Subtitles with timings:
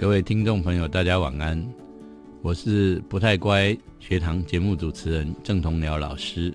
[0.00, 1.60] 各位听众朋友，大家晚安。
[2.40, 6.54] 我是不太乖学堂节目主持人郑同鸟老师。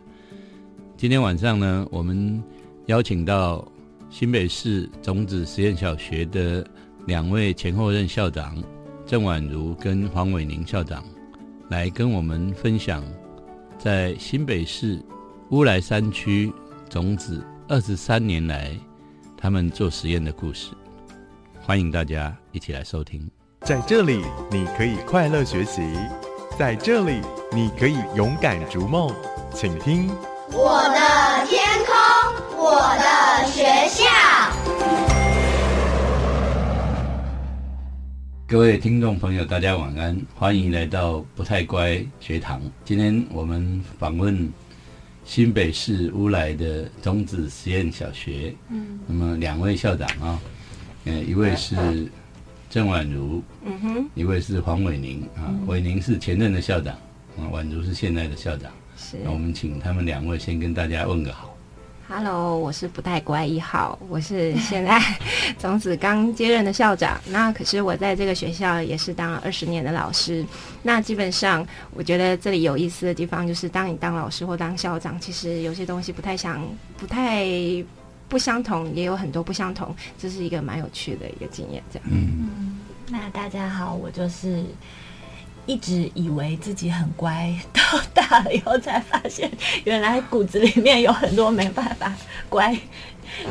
[0.96, 2.41] 今天晚上呢，我们
[2.85, 3.67] 邀请到
[4.09, 6.66] 新北市种子实验小学的
[7.05, 8.64] 两位前后任校长
[9.05, 11.04] 郑婉如跟黄伟宁校长，
[11.70, 13.04] 来跟我们分享
[13.78, 15.04] 在新北市
[15.50, 16.50] 乌来山区
[16.89, 18.71] 种子二十三年来
[19.36, 20.71] 他们做实验的故事。
[21.66, 23.25] 欢迎大家一起来收听。
[23.61, 25.82] 在这里，你可以快乐学习；
[26.60, 27.21] 在这里，
[27.54, 29.10] 你可以勇敢逐梦。
[29.54, 30.10] 请听
[30.51, 31.96] 我的天空，
[32.58, 34.03] 我的学校。
[38.45, 42.61] 各位听众朋友，大家晚安，欢迎来到不太乖学堂。
[42.84, 44.52] 今天我们访问
[45.23, 48.53] 新北市乌来的中子实验小学。
[48.67, 50.38] 嗯，那么两位校长啊。
[51.06, 52.08] 嗯，一位是
[52.70, 55.54] 郑婉如，嗯哼，一位是黄伟宁啊。
[55.68, 56.95] 伟宁是前任的校长，
[57.38, 58.72] 啊，婉如是现在的校长。
[58.95, 61.50] 是，那我们请他们两位先跟大家问个好。
[62.08, 65.02] Hello，我是不太乖一号，我是现在
[65.60, 67.20] 种子刚接任的校长。
[67.28, 70.45] 那可是我在这个学校也是当了二十年的老师。
[70.84, 76.66] 那基本上，我觉得这里有意思的地方就是，当你当老师或当校长，其实有些东西不太想，
[76.98, 77.45] 不太。
[78.34, 81.84] 不相同也有很多不相同，这是一个蛮有趣的一个经验。
[81.94, 84.66] 这样，嗯，那大家好，我就是
[85.67, 89.52] 一直以为自己很乖，到大了以后才发现，
[89.84, 92.11] 原来骨子里面有很多没办法
[92.50, 92.76] 乖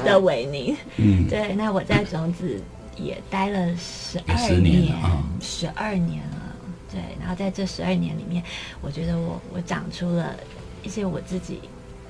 [0.05, 0.77] 的维尼。
[0.97, 1.55] 嗯，对。
[1.55, 2.61] 那我在种子
[2.97, 4.93] 也待了十二年，
[5.41, 6.57] 十二年了。
[6.91, 8.43] 对，然后在这十二年里面，
[8.81, 10.35] 我觉得我我长出了
[10.83, 11.61] 一些我自己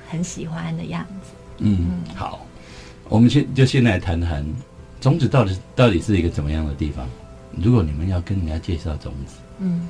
[0.09, 1.34] 很喜欢的样子。
[1.59, 2.47] 嗯，好。
[3.08, 4.45] 我们先就先来谈谈
[5.00, 7.06] 种子到底到底是一个怎么样的地方？
[7.62, 9.86] 如果你们要跟人家介绍种子，嗯，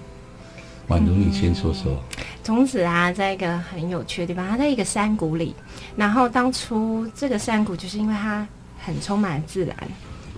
[0.88, 2.02] 宛如你先说说。
[2.42, 5.54] 种子啊，在一个很有趣的地方，它在一个山谷里。
[5.94, 8.44] 然后当初这个山谷就是因为它
[8.80, 9.76] 很充满自然。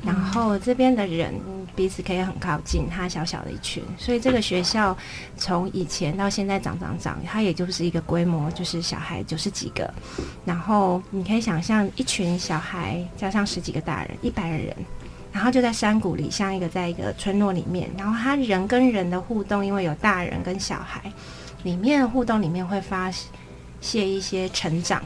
[0.04, 1.32] 然后这边的人
[1.74, 4.96] 彼此可以很靠近，他小小的一群，所以这个学校
[5.36, 9.92] 从以前到现在长长长，它也就是一个规模，就是小孩九十几个，
[10.44, 14.76] 然后你可以想象一群小孩加上十几个大人，一百个人，
[15.32, 21.00] 然后就在山谷里，像一个在一个村落里面，然后他人跟人的互动，因为有大人跟小孩，
[21.62, 23.10] 里面互动里面会发
[23.80, 25.02] 泄一些成长。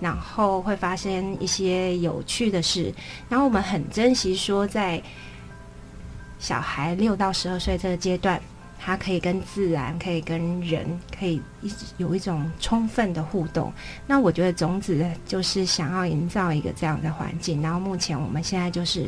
[0.00, 2.92] 然后会发生一些有趣的事，
[3.28, 5.02] 然后我们很珍惜说，在
[6.38, 8.40] 小孩六到十二岁这个阶段，
[8.78, 13.70] 他可以跟自然、可以跟人、可以一有一种充分的互动。
[14.06, 19.06] 那我觉得种子就是想要营造一个这样的环境，然后目前我们现在就是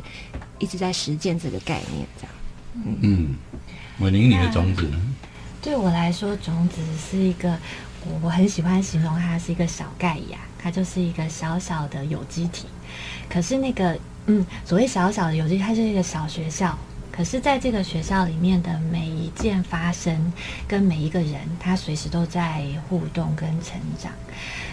[0.58, 2.34] 一直在实践这个概念，这样。
[3.00, 3.34] 嗯，
[4.00, 5.00] 伟宁，你的种子呢？
[5.62, 7.56] 对我来说，种子是一个，
[8.04, 10.38] 我我很喜欢形容它是一个小盖亚。
[10.62, 12.66] 它就是一个小小的有机体，
[13.28, 16.78] 可是那个，嗯，所谓小小的有机，它是一个小学校。
[17.14, 20.32] 可是，在这个学校里面的每一件发生，
[20.66, 24.10] 跟每一个人，他随时都在互动跟成长。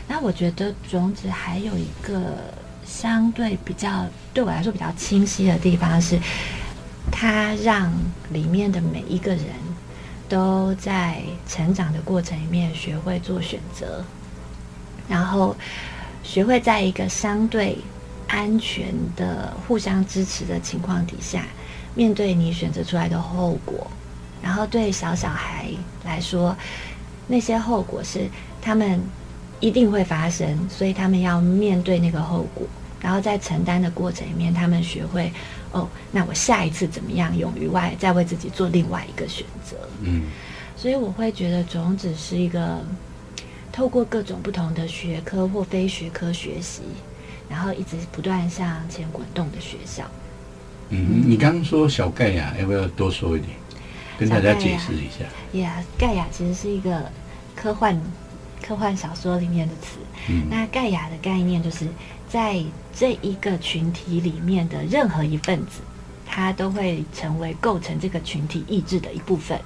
[0.08, 2.38] 那我觉得种子还有一个
[2.86, 6.18] 相对比较对我来说比较清晰的地方是，
[7.12, 7.92] 它让
[8.32, 9.48] 里面的每一个人
[10.30, 14.02] 都在成长的过程里面学会做选择。
[15.10, 15.56] 然后
[16.22, 17.78] 学会在一个相对
[18.28, 21.46] 安全的、互相支持的情况底下，
[21.96, 23.90] 面对你选择出来的后果。
[24.42, 25.66] 然后对小小孩
[26.06, 26.56] 来说，
[27.28, 28.30] 那些后果是
[28.62, 29.02] 他们
[29.60, 32.68] 一定会发生，所以他们要面对那个后果。
[33.02, 35.32] 然后在承担的过程里面，他们学会
[35.72, 37.36] 哦，那我下一次怎么样？
[37.36, 39.76] 勇于外，再为自己做另外一个选择。
[40.02, 40.24] 嗯，
[40.76, 42.86] 所以我会觉得种子是一个。
[43.80, 46.82] 透过各种不同的学科或非学科学习，
[47.50, 50.04] 然后一直不断向前滚动的学校。
[50.90, 53.52] 嗯，你刚刚说小盖亚，要不要多说一点，
[54.18, 55.24] 跟大家解释一下？
[55.58, 57.10] 呀，盖亚其实是一个
[57.56, 57.98] 科幻
[58.62, 59.98] 科幻小说里面的词。
[60.28, 61.88] 嗯，那盖亚的概念就是
[62.28, 62.62] 在
[62.94, 65.80] 这一个群体里面的任何一份子，
[66.28, 69.58] 它都会成为构成这个群体意志的一部分。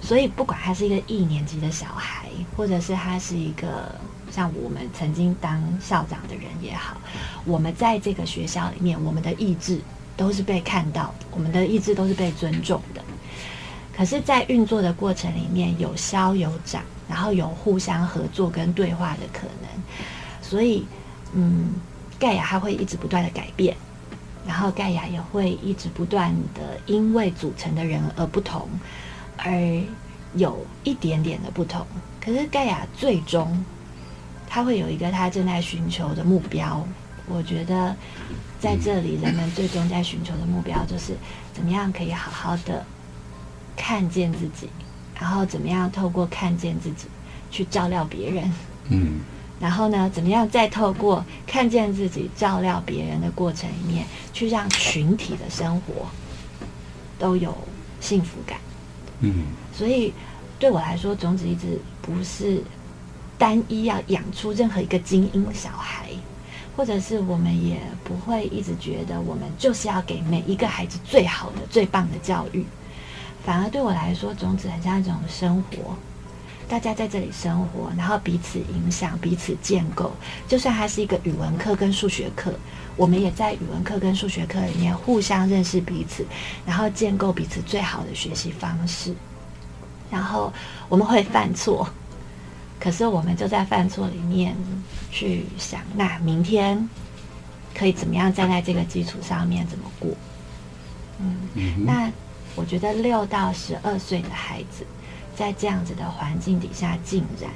[0.00, 3.94] 所以，不管他是一个一年级的小孩，或者是他是一个
[4.30, 6.96] 像我们曾经当校长的人也好，
[7.44, 9.80] 我们在这个学校里面，我们的意志
[10.16, 13.02] 都是被看到，我们的意志都是被尊重的。
[13.96, 19.82] 可是，在运作的过程里面，有消有长，然后有互相合作跟对话的可能。
[20.42, 20.86] 所以，
[21.32, 21.72] 嗯，
[22.18, 23.74] 盖亚他会一直不断的改变，
[24.46, 28.68] 然后盖亚也会一直不断的因为组成的人而不同，
[29.36, 29.52] 而
[30.34, 31.86] 有一点点的不同。
[32.20, 33.64] 可是盖亚最终，
[34.48, 36.86] 他会有一个他正在寻求的目标。
[37.28, 37.94] 我觉得
[38.60, 41.16] 在这里，人们最终在寻求的目标就是
[41.52, 42.84] 怎么样可以好好的
[43.76, 44.68] 看见自己，
[45.18, 47.06] 然后怎么样透过看见自己
[47.50, 48.52] 去照料别人。
[48.90, 49.20] 嗯
[49.58, 56.06] 然后呢，怎么样再透过看见自己、照料别人的过程里面，去让群体的生活
[57.18, 57.56] 都有
[57.98, 58.58] 幸福感？
[59.20, 60.12] 嗯所以
[60.58, 62.62] 对我来说，种子一直不是
[63.38, 66.08] 单一要养出任何一个精英小孩，
[66.76, 72.64] 或者是我们也不会一直觉得我们就是要给每一个孩子最好的、最棒的教育。
[73.44, 75.96] 反而对我来说，种子很像一种生活。
[76.68, 80.12] 大家在这里生活，然后彼此影响、彼此建构。
[80.48, 82.52] 就算它是一个语文课跟数学课，
[82.96, 86.26] 我们也在语文课跟数学课里面互相认识彼此，
[86.66, 89.14] 然后建构彼此最好的学习方式。
[90.10, 90.52] 然后
[90.88, 91.88] 我们会犯错，
[92.80, 94.56] 可是我们就在犯错里面
[95.10, 96.88] 去想，那明天
[97.74, 100.10] 可以怎么样站在这个基础上面怎么过？
[101.20, 102.10] 嗯，嗯那
[102.54, 104.86] 我觉得六到十二岁的孩子，
[105.36, 107.50] 在这样子的环境底下浸染，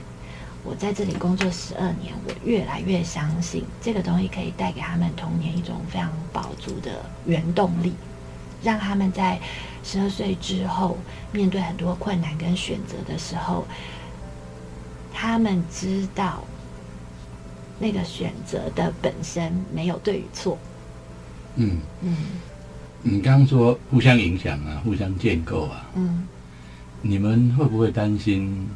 [0.63, 7.95] 我在这里工作十二年，我越来越相信这个东西可以带给他们童年一种非常饱足的原动力，
[8.63, 9.41] 让他们在
[9.83, 10.99] 十二岁之后
[11.33, 13.67] 面对很多困难跟选择的时候，
[15.11, 16.45] 他们知道
[17.79, 20.59] 那个选择的本身没有对与错。
[21.57, 22.17] 嗯，嗯。
[23.03, 26.29] 你刚刚说互相影响啊，互相建构啊，嗯
[27.03, 28.69] 你们会不会担心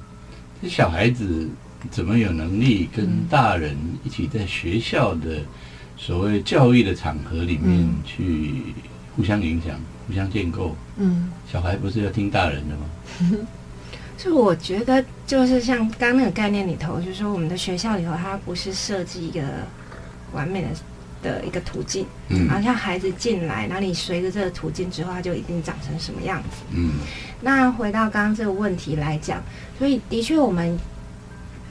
[0.63, 1.49] 这小孩子
[1.91, 5.43] 怎么有能力跟大人一起在学校的
[5.97, 8.75] 所谓教育的场合里面嗯去
[9.15, 10.75] 互相影响、互相建构？
[10.97, 13.47] 嗯小孩不是要听大人的吗？
[14.17, 19.43] 所以我觉得就是像刚刚那个概念里头，就是说我们的学校里头，它不是设计一个
[20.33, 20.69] 完美的
[21.25, 26.59] 的一个途径，嗯然后像孩子进来，然后你随着这个途径之后，他就一定长成什么样子。
[26.73, 26.93] 嗯
[27.41, 29.43] 那回到刚刚这个问题来讲，
[29.79, 30.79] 所以的确我们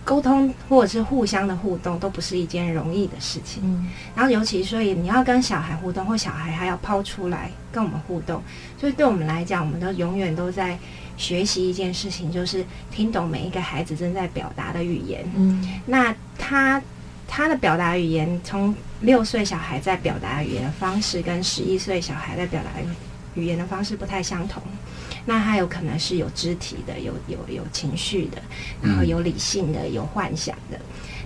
[0.03, 3.63] 沟通或者是互相的互动都不是一件容易的事情。
[3.63, 8.41] 嗯然后尤其所以你要跟小孩互动，或小孩还要抛出来跟我们互动，
[8.79, 10.77] 所以对我们来讲，我们都永远都在
[11.15, 15.23] 学习一件事情，就是听懂每一个孩子正在表达的语言。
[15.35, 16.81] 嗯那他
[17.35, 22.69] 他的表达语言，从六岁小孩在表达语言的方式，跟十一岁小孩在表达
[23.33, 24.61] 语言的方式不太相同。
[25.25, 28.39] 那他有可能是有肢体的，有有有情绪的，
[28.83, 30.79] 然后有理性的，有幻想的。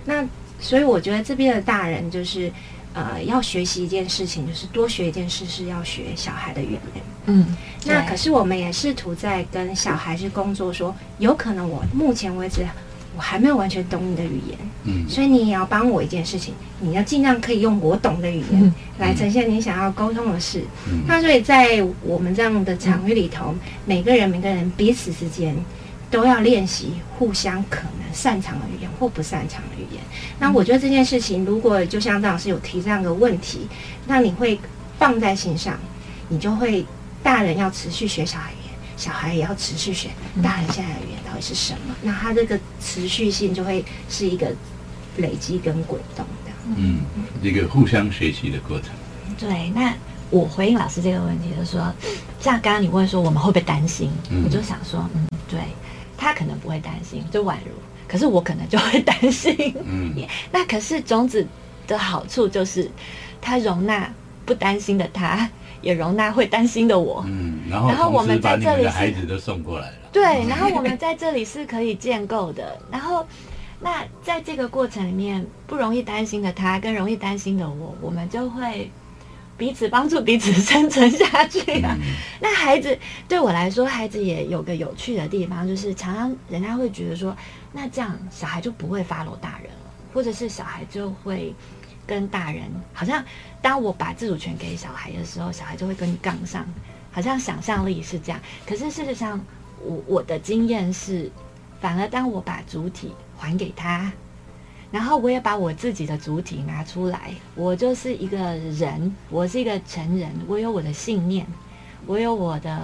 [0.06, 0.26] 那
[0.58, 2.50] 所以我觉得这边的大人就是，
[2.94, 6.80] 呃，要学习一件事情，就是多学一件事，是要学小孩的语言。
[7.26, 7.54] 嗯，
[7.84, 12.66] 那可是我们也试图在跟小孩去工作说有可能我目前为止
[13.18, 15.08] 我还没有完全懂你的语言，嗯。
[15.08, 18.72] 所以你也要帮我一件事情，你要尽量可以用我懂的语言嗯。
[19.00, 20.62] 来呈现你想要沟通的事。
[20.88, 21.00] 嗯。
[21.08, 23.52] 那所以在我们这样的场域里头，
[23.84, 25.52] 每个人每个人彼此之间
[26.12, 30.00] 都要练习互相可能擅长的语言或不擅长的语言。
[30.38, 33.66] 那我觉得这件事情，如果就像张老师有提这样的问题，
[34.06, 34.56] 那你会
[34.96, 35.76] 放在心上，
[36.28, 36.86] 你就会
[37.20, 40.08] 大人要持续学小孩语言，小孩也要持续学
[40.40, 41.17] 大人现在的语言。
[41.17, 41.94] 到底是什么。
[42.02, 44.52] 那它这个持续性就会是一个
[45.16, 46.52] 累积跟滚动的。
[46.76, 47.00] 嗯，
[47.40, 48.90] 一个互相学习的过程。
[49.38, 49.94] 对，那
[50.30, 51.92] 我回应老师这个问题，就是说，
[52.40, 55.60] 像刚刚你问说我们会不会担心，嗯我就想说，嗯，对
[56.16, 57.72] 他可能不会担心，就宛如，
[58.06, 59.74] 可是我可能就会担心。
[59.84, 60.12] 嗯
[60.52, 61.46] 那可是种子
[61.86, 62.90] 的好处就是，
[63.40, 64.12] 它容纳
[64.44, 65.48] 不担心的他，
[65.80, 67.24] 也容纳会担心的我。
[67.26, 69.94] 嗯，然后然后我们在这里是孩子都送过来了。
[70.12, 72.78] 对，然后我们在这里是可以建构的。
[72.90, 73.26] 然后，
[73.80, 78.90] 那在这个过程里面，不容易担心的他跟容易担心的我，我们就会
[79.56, 81.96] 彼此帮助彼此生存下去啊。
[82.00, 87.36] 嗯那孩子对我来说，孩子也有个有趣的地方，就是常常人家会觉得说，
[87.72, 91.54] 那这样小孩就不会 follow 大人了，或者是小孩就会
[92.08, 93.22] 跟大人，好像
[93.60, 96.66] 当我把自主权给小孩的时候，小孩就会跟你杠上，
[97.12, 98.40] 好像想象力是这样。
[98.66, 99.38] 可是事实上，
[99.84, 101.30] 我我的经验是，
[101.82, 104.10] 反而当我把主体还给他。
[104.90, 111.46] 然后我也把我自己的主体拿出来，我就是一个人，我是一个成人，我有我的信念，
[112.06, 112.80] 我有我的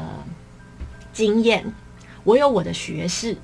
[1.14, 1.64] 经验，
[2.22, 3.34] 我有我的学识，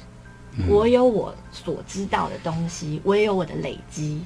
[0.69, 4.21] 我有我所知道的东西，我也有我的累积。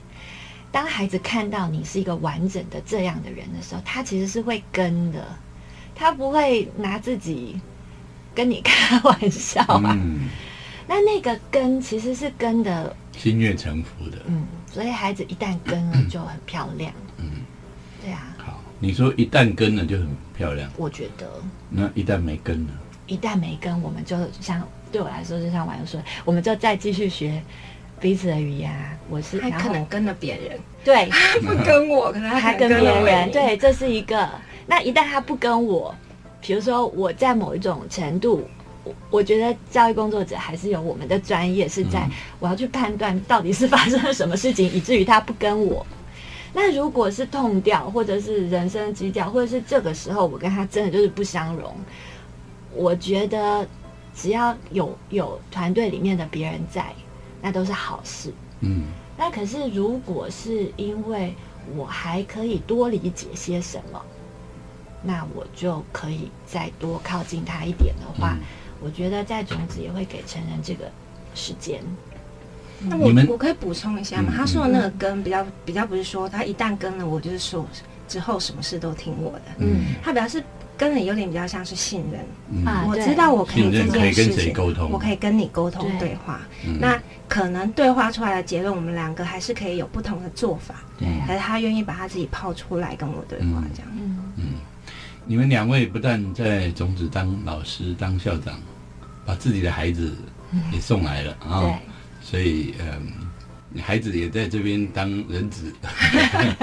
[0.75, 5.25] 当孩子看到你是一个完整的这样的人的时候，他其实是会跟的，
[5.95, 7.61] 他不会拿自己
[8.35, 9.97] 跟你 开玩笑啊。
[9.97, 10.29] 嗯，
[10.89, 14.19] 那那个跟其实是跟的，心悦诚服的。
[14.27, 16.93] 嗯，所以孩子一旦跟了 就很漂亮。
[17.19, 17.31] 嗯，
[18.03, 21.31] 对啊，好，你说一旦跟了就很漂亮，我觉得
[21.71, 22.73] 那一旦没跟呢？
[23.07, 27.41] 一旦没跟，我们就像对我来说，就像婉友说，我们就再继续学
[28.05, 28.91] 彼此的语言啊。
[29.09, 31.09] 我是他可能跟了别人，对，
[31.41, 34.29] 不跟我，可能他他跟别人，对，这是一个。
[34.67, 35.95] 那一旦他不跟我，
[36.43, 38.47] 比如说我在某一种程度，
[38.83, 45.87] 我我觉得教育工作者还是有我们的专业，是在嗯我要去判断到底是发生了什么事情，以至于他不跟我。
[46.53, 51.75] 那如果是痛掉，或者是人生基调，或者是这个时候我跟他真的就是不相容，
[52.75, 53.67] 我觉得
[54.15, 56.87] 只要有有团队里面的别人在，
[57.45, 58.33] 那都是好事。
[58.61, 58.85] 嗯
[59.19, 61.35] 那可是，如果是因为
[61.77, 64.03] 我还可以多理解些什么，
[65.03, 68.41] 那我就可以再多靠近他一点的话，嗯
[68.83, 70.91] 我觉得在种子也会给成人这个
[71.35, 71.83] 时间。
[72.81, 74.31] 那我们我可以补充一下吗？
[74.33, 77.65] 嗯他说的那个跟比较比较不是说他一旦跟了我，就是说
[78.09, 79.45] 之后什么事都听我的。
[79.59, 80.43] 嗯他表示
[80.77, 84.91] 跟你有点比较像是信任，嗯我知道我可以信任这可以跟件事情，谁沟通？
[84.91, 86.41] 我可以跟你沟通对对话。
[86.67, 90.75] 嗯那可能对话出来的结论，我们两个还是可以有不同的做法。
[90.99, 93.91] 对啊可是他愿意把他自己抛出来跟我对话嗯，这样。
[94.37, 94.55] 嗯，
[95.25, 98.59] 你们两位不但在种子当老师、当校长，
[99.25, 100.15] 把自己的孩子
[100.73, 101.75] 也送来了啊、对，
[102.21, 105.73] 所以嗯，孩子也在这边当人子。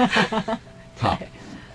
[0.96, 1.18] 好，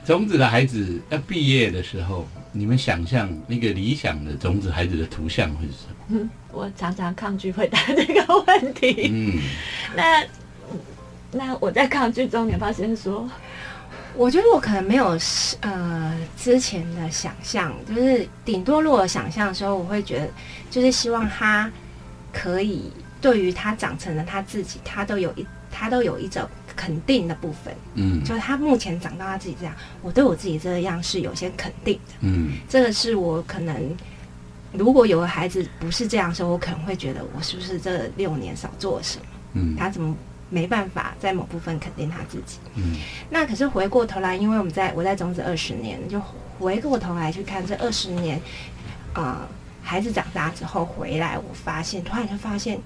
[0.07, 5.95] 种子的孩子要毕业的时候，你们想象那个理想的种子孩子的图像会是什么？
[6.07, 9.11] 嗯我常常抗拒回答这个问题。
[9.13, 9.41] 嗯，
[9.93, 10.25] 那
[11.31, 13.29] 那我在抗拒中，你要不要先说？
[14.15, 15.15] 我觉得我可能没有
[15.59, 20.29] 呃之前的想象，就是顶多如果想象的时候，我会觉得
[20.71, 21.69] 就是希望他
[22.31, 33.97] 可以对于他长成了他自己，他都有一他都有一种肯定的部分，嗯就是他目前长到他自己这样，我对我自己这样是有些肯定的，嗯这个是我可能。
[34.73, 39.25] 如果有个孩子不是这样的时候，我可能会觉得我是不是这六年少做了什么？
[39.53, 40.15] 嗯他怎么
[40.49, 42.57] 没办法在某部分肯定他自己？
[42.75, 42.97] 嗯
[43.29, 46.21] 那可是回过头来，因为我们在我在种子二十年，就
[46.59, 48.39] 回过头来去看这二十年，
[49.13, 49.37] 呃，
[49.81, 52.77] 孩子长大之后回来，我发现突然就发现，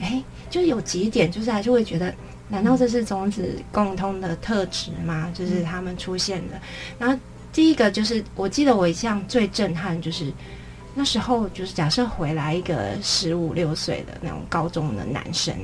[0.00, 2.12] 哎，就有几点，就是还是会觉得，
[2.48, 5.30] 难道这是种子共通的特质吗？
[5.34, 6.60] 就是他们出现的。
[6.98, 7.18] 然后
[7.52, 10.32] 第一个就是，我记得我一向最震撼就是。
[10.94, 15.56] 那时候就是假设回来一个十五六岁的那种高中的男生，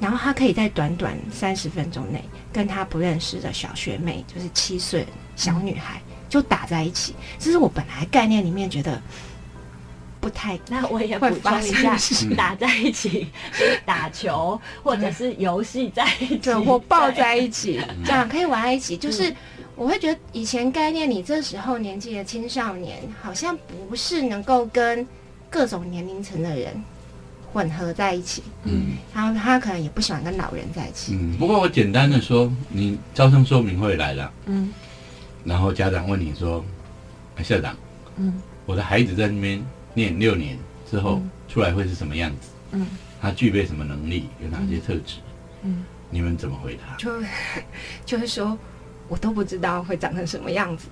[0.00, 2.20] 然后他可以在短短三十分钟内
[2.52, 7.14] 跟他不认识的小学妹，就是七岁小女孩，就打在一起。
[7.38, 9.00] 这是我本来概念里面觉得
[10.20, 11.96] 不太 那我也补会发充一下，
[12.36, 13.26] 打在一起
[13.86, 18.96] 打球或者是游戏在一起，对，或抱在一起， 这样可以玩在一起。
[18.96, 19.34] 就是
[19.74, 23.56] 我会觉得以前概念，你这时候年纪的青少年，好像
[23.88, 25.06] 不是能够跟
[25.48, 26.82] 各种年龄层的人
[27.52, 31.14] 混合在一起，嗯然后他可能也不喜欢跟老人在一起。
[31.14, 31.36] 嗯。
[31.38, 34.72] 不过我简单的说，你招生说明会来了，嗯
[35.44, 36.62] 然后家长问你说，
[37.36, 37.74] 哎校长，
[38.16, 40.56] 嗯我的孩子在那边念六年
[40.90, 42.48] 之后嗯出来会是什么样子？
[42.72, 42.86] 嗯
[43.20, 44.28] 他具备什么能力？
[44.42, 45.16] 有哪些特质？
[45.62, 46.96] 嗯你们怎么回答？
[46.96, 47.10] 就
[48.06, 48.58] 就是说，
[49.10, 50.86] 我都不知道会长成什么样子。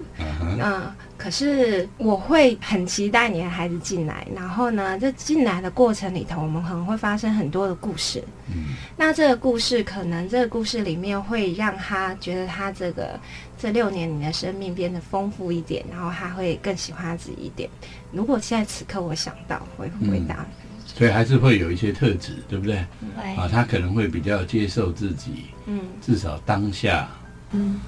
[0.61, 8.23] 嗯可是我会很期待你的孩子进来，然后呢，在进来的过程里头，我们可能会发生很多的故事。
[8.55, 13.19] 嗯那这个故事，可能这个故事里面会让他觉得他这个
[13.57, 17.69] 这六年你的生命变得丰富一点，然后他会更喜欢自己一点。
[18.13, 20.47] 如果现在此刻我想到会回答，
[20.87, 22.85] 所以还是会有一些特质，对不对？
[23.17, 27.09] 对啊，他可能会比较接受自己，嗯至少当下，
[27.51, 27.81] 嗯。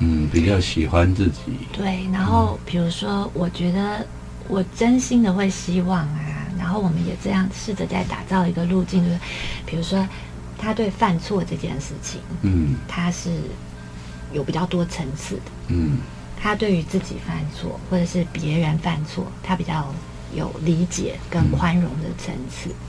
[0.00, 1.42] 嗯，比较喜欢自己。
[1.72, 4.06] 对，然后比如说，我觉得
[4.46, 9.18] 我真心的会希望啊，然后我们也这样试着在打造一个路径，就是
[9.66, 10.06] 比如说
[10.56, 13.30] 他对犯错这件事情，嗯他是
[14.32, 15.42] 有比较多层次的。
[15.68, 15.98] 嗯
[16.40, 19.92] 他对于自己犯错或者是别人犯错，他比较
[20.32, 22.70] 有理解跟宽容的层次。
[22.70, 22.87] 然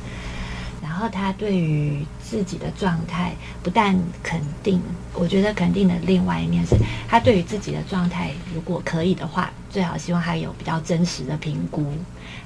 [1.00, 4.82] 然后他对于自己的状态不但肯定，
[5.14, 6.76] 我觉得肯定的另外一面是，
[7.08, 11.94] 他对于自己的状态，如果可以的话，最好希望他有比较真实的评估，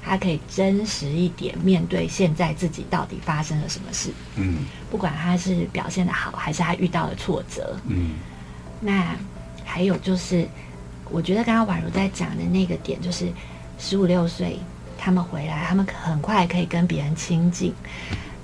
[0.04, 4.58] 他可以真实一点面对现在自己到底发生了什么事，嗯
[4.88, 7.76] 不管他是表现的好，还是他遇到了挫折。
[7.88, 8.12] 嗯
[8.78, 9.16] 那
[9.64, 10.46] 还有就是，
[11.10, 13.26] 我觉得刚刚宛如在讲的那个点，就是
[13.80, 14.60] 十五六岁
[14.96, 17.74] 他们回来，他们很快可以跟别人亲近。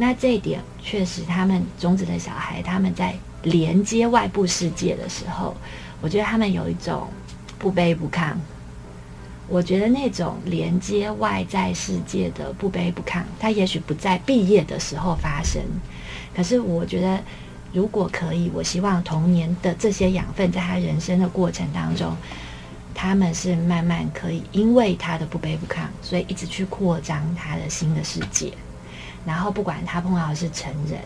[0.01, 5.55] 那这一点确实，他们种子的小孩，他们在连接外部世界的时候，
[6.01, 7.07] 我觉得他们有一种
[7.59, 8.33] 不卑不亢。
[9.47, 15.61] 我觉得那种连接外在世界的不卑不亢，它也许不在毕业的时候发生，
[16.35, 17.21] 可是我觉得
[17.71, 22.17] 如果可以，我希望童年的这些养分，在他人生的过程当中，
[22.95, 28.51] 他们是慢慢可以因为他的不卑不亢，所以一直去扩张他的新的世界。
[29.27, 31.01] 然后不管他碰到的是成人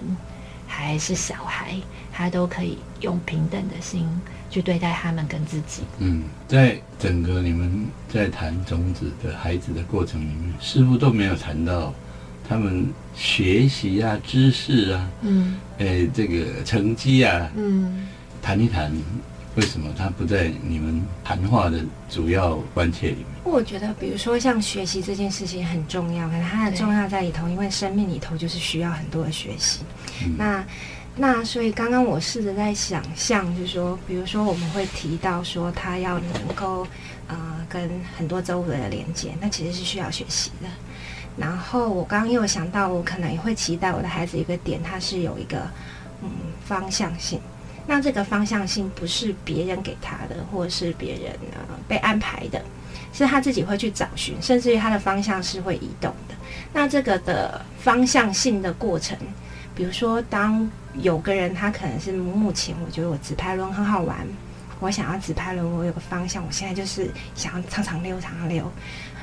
[0.67, 1.77] 还是小孩，
[2.13, 4.09] 他都可以用平等的心
[4.51, 5.83] 去对待他们跟自己。
[5.99, 11.93] 嗯，在整个你们在谈种子的孩子的过程里面，似乎都没有谈到
[12.49, 18.09] 他们学习啊、知识啊、嗯诶这个成绩啊，嗯
[18.41, 18.93] 谈一谈
[19.57, 23.27] 为什么他不在你们谈话的主要关切里面？
[23.45, 29.81] 我觉得，比如说像学习这件事情很重要，可是它的重要在里头，因为生命里头就是需要很多的学习。
[30.25, 30.65] 嗯那
[31.17, 36.85] 那所以刚刚我试着在想象，就是说，比如说我们会提到说他要能够
[37.29, 37.37] 呃
[37.69, 40.69] 跟很多周围的连接，那其实是需要学习的。
[41.37, 45.59] 然后我刚刚又想到，我可能也会期待我的孩子一个点，他是有一个
[46.23, 46.29] 嗯
[46.65, 47.41] 方向性。
[47.87, 52.63] 那这个方向性不是别人给他的，或者是别人呃被安排的，
[53.13, 56.35] 是他自己会去找寻，甚至于他的方向是会移动的。
[56.73, 59.17] 那这个的方向性的过程，
[59.75, 64.27] 比如说当有个人他可能是目前我觉得我直拍轮很好玩，
[64.81, 68.71] 我想要直拍轮，我有个方向，我现在就是想要常常溜，常常溜。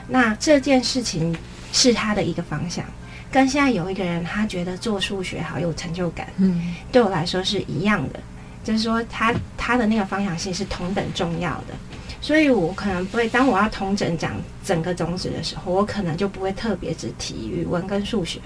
[0.08, 1.36] 那这件事情
[1.74, 2.86] 是他的一个方向，
[3.32, 8.20] 跟现在有一个人他觉得做数学好有成就感，嗯对我来说是一样的，
[8.64, 11.74] 就是说他他的那个方向性是同等重要的，
[12.22, 18.40] 所以我可能不会当我要同整讲整个种子的时候，我可能就不会特别只提语文跟数学，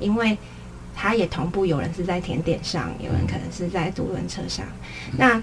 [0.00, 0.36] 因为
[0.94, 4.66] 它也同步，有人是在甜点上，有人可能是在独轮车上，
[5.16, 5.42] 那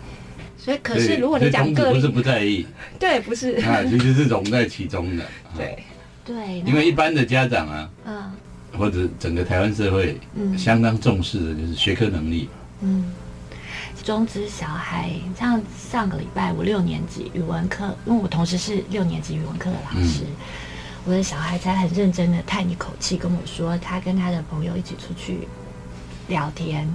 [0.58, 2.65] 所以可是如果你讲个所以种子不是，不在意。
[3.00, 5.24] 对，不是， 啊，其实是融在其中的。
[5.50, 5.84] 啊，对，
[6.24, 8.32] 对，因为一般的家长啊，嗯。
[8.78, 10.58] 或者整个台湾社会嗯。
[10.58, 12.48] 相当重视的就是学科能力。
[12.82, 13.12] 嗯，
[14.04, 20.24] 中职小孩像上个礼拜我六年级语文课，因为我同时是六年级语文课的老师，
[21.06, 25.48] 我的小孩才很认真的叹一口气跟我说，他跟他的朋友一起出去
[26.28, 26.88] 聊天，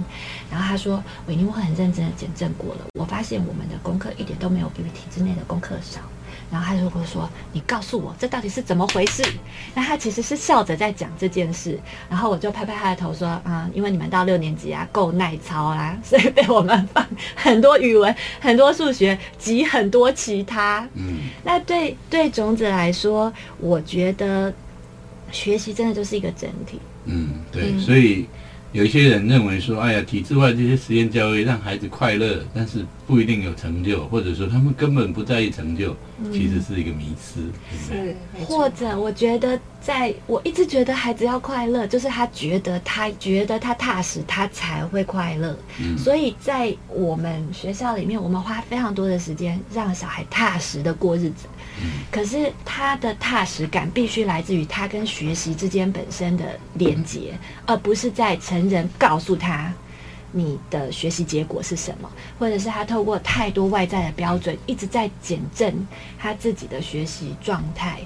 [0.51, 6.01] 然后他说：“伟宁，我很认真的检证过了，我发现我们的功课一点都没有比体制内的功课少。”
[6.49, 9.23] 然后他就会说：“你告诉我，这到底是怎么回事？”
[9.75, 11.77] 那他其实是笑着在讲这件事，
[12.09, 17.05] 然后我就拍拍他的头说：“啊、因为你们到六年级啊，够耐操啦， 所以被我们放
[17.35, 20.87] 很多语文、很多数学及很多其他。
[20.93, 24.53] 嗯，那对对种子来说，我觉得
[25.31, 26.79] 学习真的就是一个整体。
[27.05, 28.25] 嗯，对，嗯所以
[28.71, 35.95] 有一些人认为说，哎呀，体制外这些实验教育让孩子快乐，但是不一定有成就，或者说他们根本不在意成就，
[36.33, 37.39] 其实是一个迷思，
[37.71, 38.15] 对不对？
[38.39, 45.57] 是，或者，我觉得在我一直觉得孩子要快乐，就是他觉得他觉得他踏实，他才会快乐。
[45.79, 51.47] 嗯所以在我们学校里面，我们花非常多的时间让小孩踏实的过日子。
[52.11, 56.43] 可是他的踏实感必须来自于他跟学习之间本身的
[56.73, 59.71] 连结，而不是在成人告诉他
[60.37, 65.73] 你的学习结果是什么，或者是他透过太多外在的标准一直在减震
[66.19, 67.99] 他自己的学习状态。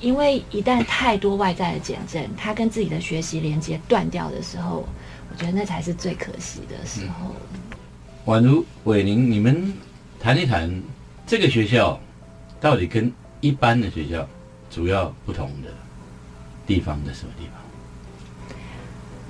[0.00, 4.84] 因为一旦太多外在的减震，他跟自己的学习连接断掉的时候，
[5.30, 7.34] 我觉得那才是最可惜的时候。
[8.26, 9.72] 宛如伟宁，你们
[10.18, 10.82] 谈一谈
[11.24, 12.00] 这个学校
[12.60, 14.28] 到底跟一般的学校
[14.70, 15.68] 主要不同的
[16.66, 17.51] 地方在什么地方？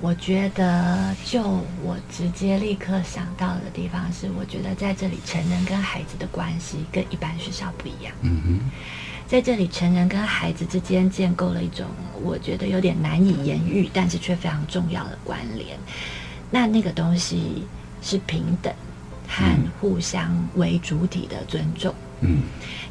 [0.03, 1.41] 我觉得，就
[1.81, 8.13] 我直接立刻想到的地方是，我觉得在这里成人跟孩子的关系跟一般学校不一样。
[8.23, 8.71] 嗯哼，
[9.29, 11.87] 在这里，成人跟孩子之间建构了一种
[12.21, 15.79] 我觉得有点难以言喻，但是却非常重要的关联。
[16.51, 17.65] 那那个东西
[18.03, 18.75] 是平等
[19.29, 21.95] 和嗯互相为主体的尊重。
[22.23, 22.43] 嗯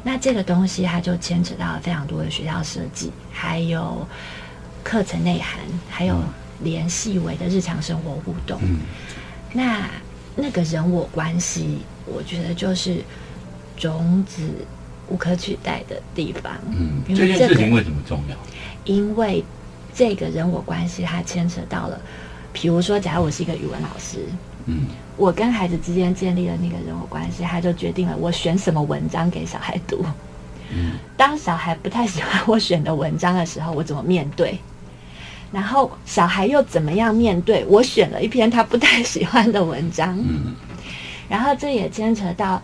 [0.02, 4.08] 那这个东西它就牵扯到了非常多的学校设计，还有
[4.82, 6.16] 课程内涵，还有
[6.62, 8.58] 连细微的日常生活互动。
[8.62, 8.80] 嗯
[9.54, 9.86] 那
[10.34, 13.02] 那个人我关系，我觉得就是
[13.76, 14.42] 种子
[15.08, 16.54] 无可取代的地方。
[16.70, 18.36] 嗯，因为这件事情为什么重要？
[18.84, 19.44] 因为
[19.94, 22.00] 这个人我关系，它牵扯到了，
[22.50, 24.20] 比如说，假如我是一个语文老师，
[24.64, 24.86] 嗯
[25.18, 30.02] 我跟孩子之间建立了那个人我关系，他就决定了我选什么文章给小孩读。
[30.72, 34.58] 嗯当小孩不太喜欢我选的文章的时候，我怎么面对？
[35.52, 40.18] 然后小孩又怎么样面对我选了一篇他不太喜欢的文章？
[40.18, 40.54] 嗯
[41.28, 42.60] 然后这也牵扯到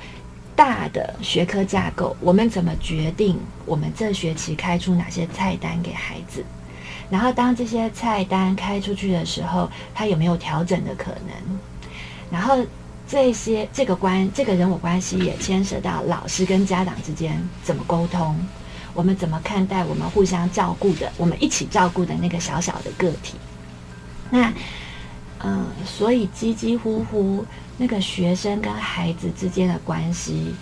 [0.54, 6.44] 大的学科架构，我们怎么决定我们这学期开出哪些菜单给孩子？
[7.08, 11.58] 然后当这些菜单开出去的时候，他有没有调整的可能？
[12.30, 12.58] 然后
[13.06, 18.38] 这些这个关这个人我关系也牵涉到老师跟家长之间怎么沟通，
[18.98, 23.36] 我们怎么看待我们互相照顾的，我们一起照顾的那个小小的个体。
[24.28, 24.52] 那
[25.38, 30.52] 嗯，所以几几乎乎那个学生跟孩子之间的关系，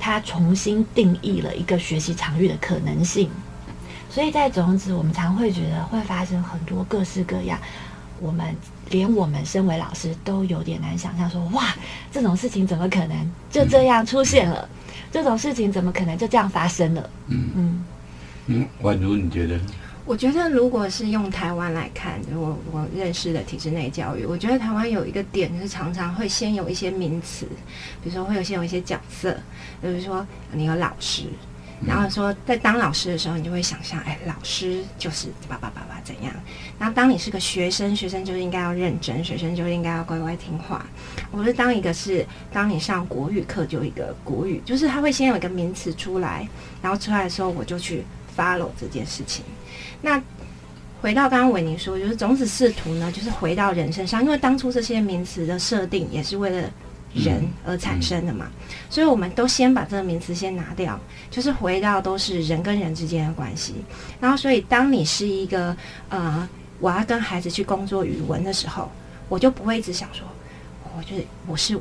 [0.00, 3.30] 他重新定义了一个学习场域的可能性。
[4.10, 7.56] 所以在种子，我们常会觉得会发生很多各式各样，
[8.18, 8.52] 我们
[8.90, 11.72] 连我们身为老师都有点难想象说，哇，
[12.10, 14.68] 这种事情怎么可能就这样出现了？
[15.16, 17.10] 这种事情怎么可能就这样发生了？
[17.28, 17.84] 嗯嗯
[18.48, 19.58] 嗯，宛如你觉得？
[20.04, 27.46] 我觉得，如果是用台湾来看，我我认识的体制内教育，我觉得台湾有一个点就是常常会先有一些名词，
[28.04, 29.34] 比如说会有先有一些角色，
[29.80, 31.22] 比如说你有老师，
[31.84, 36.32] 然后说在当老师的时候，你就会想象，哎，老师就是叭叭叭叭怎样。
[36.78, 40.86] 然后当你是个学生，学生就应该要认真，学生就应该要乖乖听话。
[41.30, 46.48] 我是当一个是，当你上国语课就有一个国语，就是他会先有一个名词出来，
[46.80, 48.04] 然后出来的时候我就去
[48.36, 49.44] follow 这件事情。
[50.00, 50.22] 那
[51.02, 56.70] 回到刚刚维尼说，就是种子试图呢，就是回到人身上，因为当初这些名词的设定也是为了
[57.16, 58.50] 人而产生的嘛，
[58.90, 60.98] 所以我们都先把这个名词先拿掉，
[61.30, 63.74] 就是回到都是人跟人之间的关系。
[64.20, 65.76] 然后，所以当你是一个
[66.08, 66.48] 呃，
[66.78, 68.90] 我要跟孩子去工作语文的时候，
[69.28, 70.26] 我就不会一直想说，
[70.96, 71.80] 我就是我是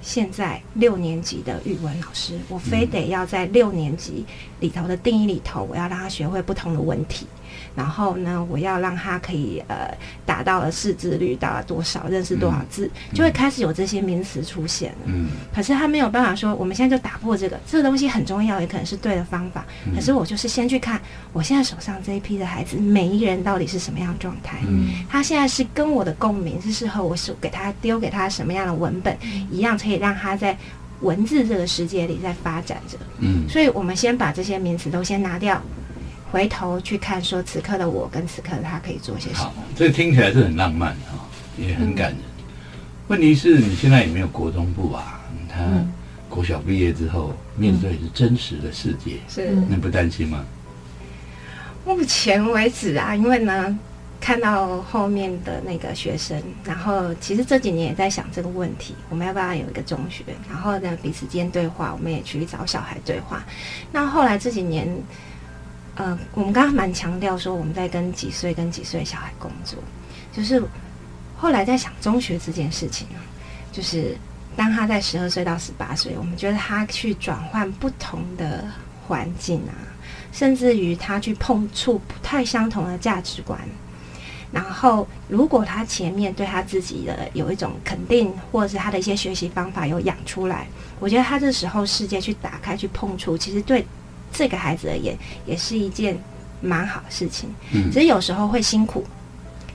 [0.00, 4.24] 现在六年级的语文老师，我非得要在六年级
[4.60, 7.26] 里头的定义里头，我要让他学会不同的文体。
[7.74, 9.92] 然后呢，我要让他可以呃
[10.26, 14.98] 达到了识字率达到多少，认识多少字，就会开始有这些名词出现了。
[15.06, 19.64] 嗯可是他没有办法说，我们现在就打破这个，这个东西很重要，也可能是对的方法。
[19.94, 21.00] 可是我就是先去看
[21.32, 24.58] 我现在手上这一批的孩子，每一个人到底是什么样的状态。
[24.66, 29.16] 嗯他现在是跟我的共鸣是适合我是给他丢给他什么样的文本，
[29.50, 30.56] 一样可以让他在
[31.00, 32.98] 文字这个世界里在发展着。
[33.20, 35.60] 嗯所以我们先把这些名词都先拿掉，
[36.30, 42.18] 回头去看说此刻的我跟此刻的他可以做些什么。，这听起来是很浪漫哈、也很感人。
[43.08, 45.92] 问题是你现在也没有国中部啊，他嗯
[46.28, 50.44] 国小毕业之后面对是真实的世界，是嗯那不担心吗？
[51.86, 53.78] 目前为止啊，因为呢，
[54.20, 60.22] 看到后面的那个学生，然后其实这几年也在想这个问题，我们要不要有一个中学？
[60.46, 63.42] 然后呢，彼此间对话，我们也去找小孩对话。
[63.90, 64.86] 那后来这几年，
[65.98, 69.76] 呃，我们刚刚蛮强调说我们在跟几岁跟几岁小孩工作，
[70.32, 70.62] 就是
[71.36, 73.18] 后来在想中学这件事情啊，
[73.72, 74.16] 就是
[74.56, 78.64] 当他在十二岁到十八岁，我们觉得他去转换不同的
[79.08, 79.74] 环境啊，
[80.32, 83.58] 甚至于他去碰触不太相同的价值观。
[84.50, 90.66] 然后，如果他前面对他自己的有一种肯定，或者是他的一些学习方法有养出来，
[91.00, 93.84] 我觉得他这时候世界去打开、去碰触，其实对
[94.32, 96.18] 这个孩子而言也是一件
[96.60, 97.48] 蛮好的事情。
[97.72, 99.04] 嗯只是有时候会辛苦，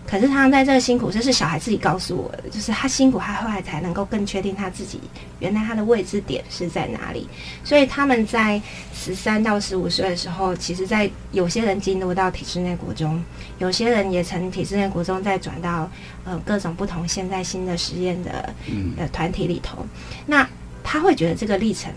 [0.06, 5.00] 可是他在这个辛苦，这是小孩自己告诉我的，就是他辛苦，他后来才能够更确定他自己
[5.40, 7.28] 原来他的位置点是在哪里。
[7.64, 8.62] 所以他们在
[8.94, 13.24] 十三到十五岁的时候，其实，在有些人进入到体制内国中，
[13.60, 15.90] 有些人也从体制内国中再转到
[16.26, 19.86] 呃各种不同现在新的实验的嗯的团体里头，
[20.26, 20.48] 那
[20.84, 21.92] 他会觉得这个历程。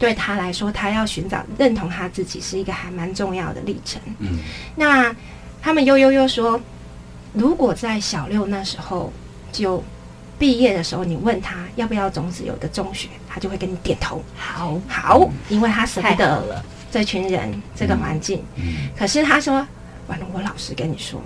[0.00, 4.00] 对他来说，他要寻找认同他自己是一个还蛮重要的历程。
[4.18, 4.38] 嗯
[4.74, 5.14] 那
[5.60, 6.58] 他们悠悠悠说，
[7.34, 9.12] 如果在小六那时候
[9.52, 9.84] 就
[10.38, 18.42] 毕业的时候，你问他要不要种子有一个中学，他就会跟你点头，好好，因为他舍不得了，这群人这个环境。
[18.56, 19.54] 嗯可是他说，
[20.08, 21.22] 完了，我老实跟你说。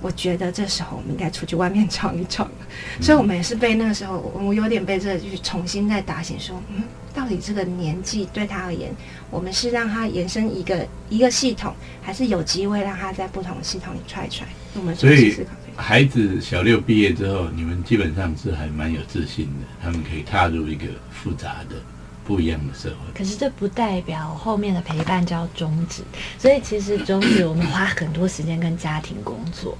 [0.00, 2.50] 我觉得这时候我们应该出去外面闯一闯，
[3.00, 6.82] 所以我们也是被那个时候，我我有点被这个就是重新再打醒，说，嗯，
[7.14, 8.94] 到底这个年纪对他而言，
[9.30, 14.46] 我们是让他延伸一个一个系统，还是有机会让他在不同的系统里踹一踹？
[14.74, 15.46] 我们所以。
[15.80, 21.76] 孩子小六毕业之后，你们基本上是还蛮有自信的，他们可以踏入一个复杂的、
[22.28, 22.96] 不一样的社会。
[23.16, 26.02] 可是这不代表后面的陪伴就要终止，
[26.38, 29.76] 所以其实终止我们花很多时间跟家庭工作。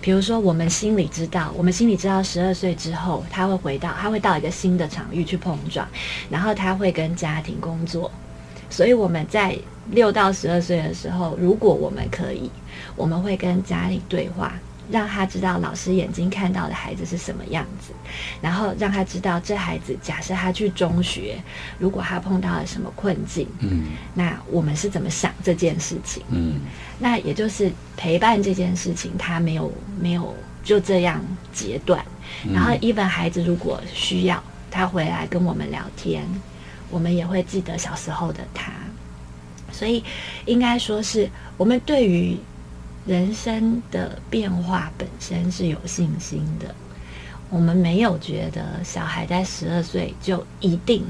[0.00, 5.86] 比如说，我们心里知道，我们心里知道，十二岁之后他会回到，他会到一个新的场域去碰撞，
[6.28, 8.10] 然后他会跟家庭工作。
[8.68, 9.56] 所以我们在
[9.90, 12.50] 六到十二岁的时候，如果我们可以，
[12.96, 14.54] 我们会跟家里对话，
[14.92, 17.92] 让他知道老师眼睛看到的孩子是什么样子，
[18.42, 21.42] 然后让他知道这孩子假设他去中学，
[21.78, 26.22] 如果他碰到了什么困境，嗯那我们是怎么想这件事情？
[26.28, 26.60] 嗯
[26.98, 32.04] 那也就是陪伴这件事情，他没有没有就这样截断。
[32.52, 36.24] 然后，even 孩子如果需要，他回来跟我们聊天，
[36.90, 38.72] 我们也会记得小时候的他。
[39.72, 40.04] 所以，
[40.46, 42.38] 应该说是我们对于
[43.06, 46.74] 人生的变化本身是有信心的。
[47.50, 51.04] 我们没有觉得小孩在十二岁就一定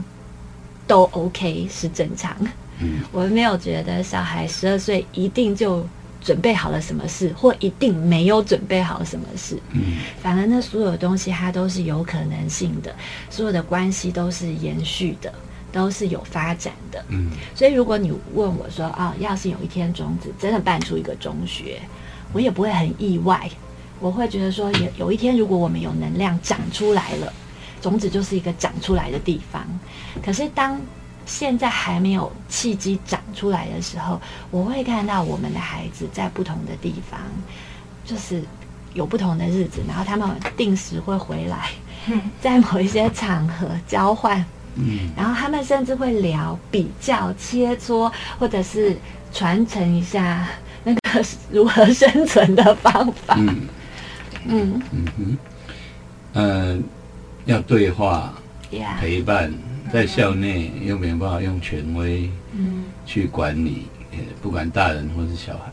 [0.87, 2.37] 都 OK 是正常。
[2.81, 5.87] 嗯我们没有觉得小孩十二岁一定就
[6.20, 9.57] 准备好了什么事，或一定没有准备好什么事。
[9.72, 12.92] 嗯反而那所有东西它都是有可能性的，
[13.31, 15.33] 所有的关系都是延续的，
[15.72, 17.04] 都是有发展的。
[17.08, 21.80] 嗯所以如果你问我说啊，要是有一天种子真的办出一个中学，
[22.32, 23.50] 我也不会很意外，
[23.98, 27.32] 我会觉得说有有一天如果我们有能量长出来了，
[27.80, 29.66] 种子就是一个长出来的地方。
[30.22, 30.80] 可是当
[31.24, 37.20] 现在还没有契机长出来的时候，我会看到我们的孩子在不同的地方，
[38.04, 38.42] 就是
[38.92, 41.70] 有不同的日子，然后他们定时会回来，
[42.40, 44.44] 在某一些场合交换
[44.76, 45.11] 嗯。
[45.16, 48.96] 然后他们甚至会聊、比较、切磋，或者是
[49.32, 50.48] 传承一下
[50.85, 53.35] 那个如何生存的方法。
[53.38, 53.68] 嗯。
[54.46, 54.82] 嗯。
[54.92, 55.38] 嗯哼，
[56.35, 56.78] 呃，
[57.44, 58.32] 要对话
[58.70, 59.52] 呀，陪伴，
[59.92, 62.85] 在校内又没有办法用权威嗯。
[63.06, 65.72] 去管理，呃不管大人或是小孩，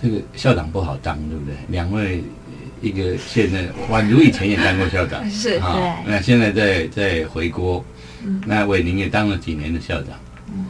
[0.00, 1.54] 这个校长不好当，对不对？
[1.68, 2.39] 两位，呃
[2.80, 6.12] 一个现任宛如以前也当过校长，是啊对。
[6.12, 7.84] 那现在在在回国，
[8.24, 8.40] 嗯。
[8.46, 10.18] 那伟宁也当了几年的校长，
[10.52, 10.66] 嗯，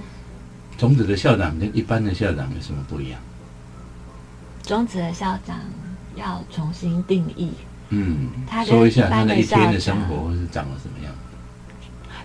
[0.76, 3.20] 种子的校长跟一般的校长有什么不一样？
[4.62, 5.58] 种子的校长
[6.14, 7.50] 要重新定义，
[7.88, 11.12] 嗯他，说一下他的那一天的生活或是长了什么样？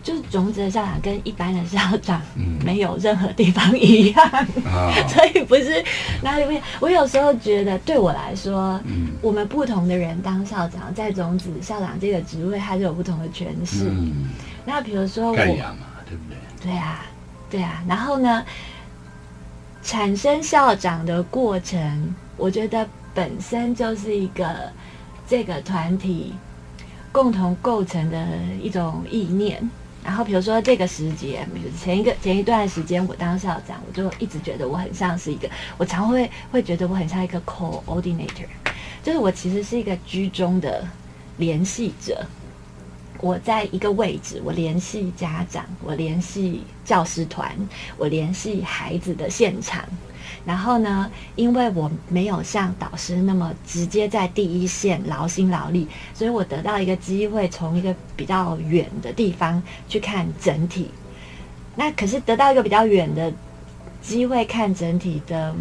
[0.06, 4.24] 就是种子的校长跟一般的校长嗯没有任何地方一样，
[4.63, 5.84] 啊， 所以不是
[6.22, 6.63] 哪里不一样。
[6.80, 13.89] 我有时候觉得，对我来说，嗯我们不同的人当校长，在种子校长这个职位，他就有不同的诠释。
[13.89, 14.30] 嗯，
[14.63, 16.38] 那比如说我，盖亚嘛，对不对？
[16.62, 17.06] 对啊，
[17.50, 17.84] 对啊。
[17.88, 18.46] 然后呢，
[19.82, 24.72] 产生校长的过程，我觉得本身就是一个
[25.28, 26.36] 这个团体
[27.12, 28.28] 共同构成的
[28.62, 29.68] 一种意念。
[30.06, 31.46] 然后比如说这个时节，
[31.84, 38.46] 前一个前一段时间我当校长，我就一直觉得我很像是一个，我常会会觉得我很像一个 coordinator，
[39.02, 40.88] 就是我其实是一个居中的
[41.38, 42.24] 联系者。
[43.21, 47.56] 我在一个位置，我联系家长，我联系教师团，
[47.97, 49.84] 我联系孩子的现场。
[50.45, 60.91] 然后呢，因为我没有像导师那么直接在第一线劳心劳力，所以我得到一个机会，从一个比较远的地方去看整体。
[61.75, 63.34] 那可是得到一个比较远的
[64.01, 65.56] 机会看整体的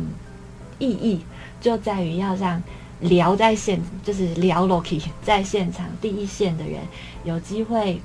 [0.79, 1.25] 意义，
[1.61, 2.63] 就在于要让
[3.05, 6.81] 聊在现，就是聊 Loki 在现场第一线的人
[7.25, 8.01] 有机会，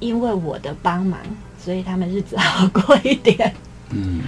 [0.00, 1.20] 因为我的帮忙，
[1.62, 3.54] 所以他们日子好过一点。
[3.90, 4.22] 嗯。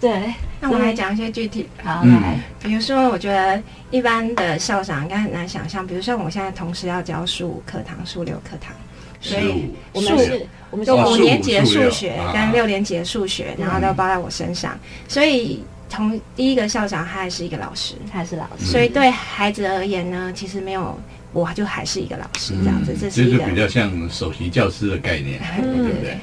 [0.00, 1.84] 对，那我来讲一些具体的。
[1.84, 2.20] 好嗯。
[2.20, 8.74] 来，比如说，我觉得一般的校长应该很难想象，比如说我现在同时要教数五课堂、数六课堂，
[9.20, 14.76] 所以我们是，我们是五年级的数学啊跟六年级的数学，然后都包在我身上，
[15.06, 20.98] 所以从第一个校长他还是一个老师，他是老师，所以对孩子而言呢，其实没有
[21.34, 26.16] 我就还是一个老师这样子，这是一个比较像首席教师的概念， 嗯对不对？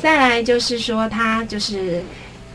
[0.00, 2.02] 再来就是说，他就是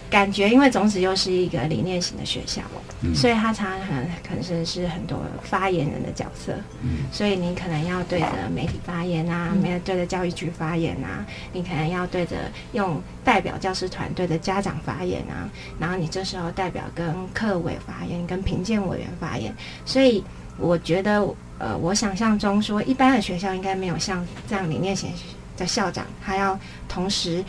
[0.10, 2.62] 感觉，因为种子又是一个理念型的学校，
[3.02, 3.13] 嗯。
[3.15, 7.06] 所以他常常可能可能是是很多发言人的角色，嗯。
[7.12, 12.36] 所以你可能要对着媒体发言啊，没有对着教育局发言啊，你可能要对着
[12.74, 19.54] 用代表教师团队的家长发言啊，然后你这时候代表跟课委发言，跟评鉴委员发言，
[19.86, 20.24] 所以
[20.58, 21.28] 我觉得，
[21.60, 25.12] 呃，我想象中说，一般的学校应该没有像这样理念型
[25.56, 27.43] 的校长，他要同时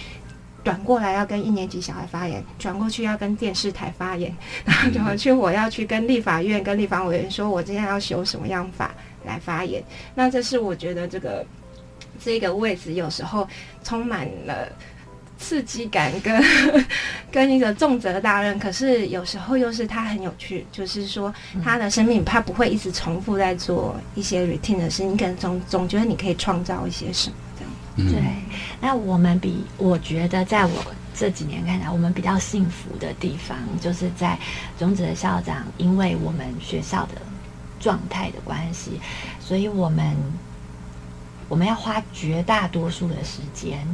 [0.68, 9.82] 转过来要跟一年级小孩发言，转过去要跟电视台发言， 然后转过去我要去跟立法院、跟立法委员说，我今天要修什么样法来发言。
[10.14, 11.44] 那这是我觉得这个
[12.22, 13.48] 这个位置有时候
[13.82, 14.68] 充满了。
[15.40, 16.44] 刺激感跟
[17.30, 27.36] 跟一个重责大任，可是有时候又是他很有趣，就是说他的生命他不会一直重复在做一些 routine 的事，你可能总总觉得你可以创造一些什么。
[27.98, 28.22] 对，
[28.80, 34.38] 那我们比我觉得在我这几年看来，我们比较幸福的地方，就是在
[34.78, 37.20] 种子的校长，因为我们学校的
[37.80, 39.00] 状态的关系，
[39.40, 40.16] 所以我们
[41.48, 43.84] 我们要花绝大多数的时间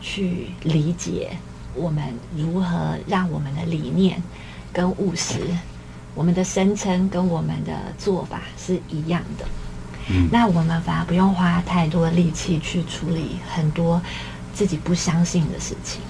[0.00, 1.36] 去理解
[1.74, 2.02] 我们
[2.34, 4.22] 如何让我们的理念
[4.72, 5.40] 跟务实，
[6.14, 9.44] 我们的声称跟我们的做法是一样的。
[10.10, 10.28] 嗯。
[10.32, 14.00] 那我们反而不用花太多力气去处理很多
[14.54, 16.00] 自己不相信的事情。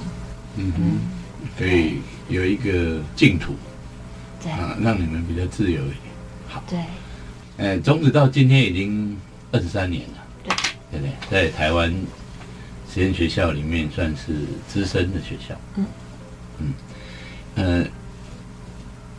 [0.56, 3.54] 嗯哼，可以有一个净土。
[4.42, 5.98] 对、啊，让你们比较自由一点。
[6.48, 6.62] 好。
[6.68, 6.78] 对。
[7.58, 9.16] 呃，种子到今天已经
[9.52, 10.54] 二十三年了，对。
[10.90, 11.12] 对不对？
[11.30, 11.94] 在台湾
[12.92, 14.34] 实验学校里面算是
[14.66, 15.54] 资深的学校。
[15.76, 15.86] 嗯。
[16.58, 16.74] 嗯，
[17.54, 17.90] 呃，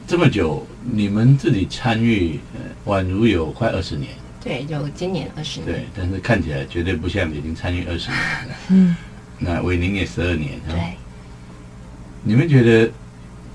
[0.06, 4.12] 这么久，你们自己参与，呃，宛如有快二十年，
[4.44, 8.56] 对，有今年二十年对年，，但是看起来绝对不像已经参与二十年了。
[8.70, 8.96] 嗯，
[9.40, 10.94] 那伟宁也十二年，啊对。
[12.24, 12.92] 你们觉得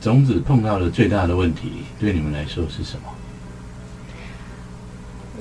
[0.00, 3.14] 种子碰到的最大的问题，对你们来说是什么？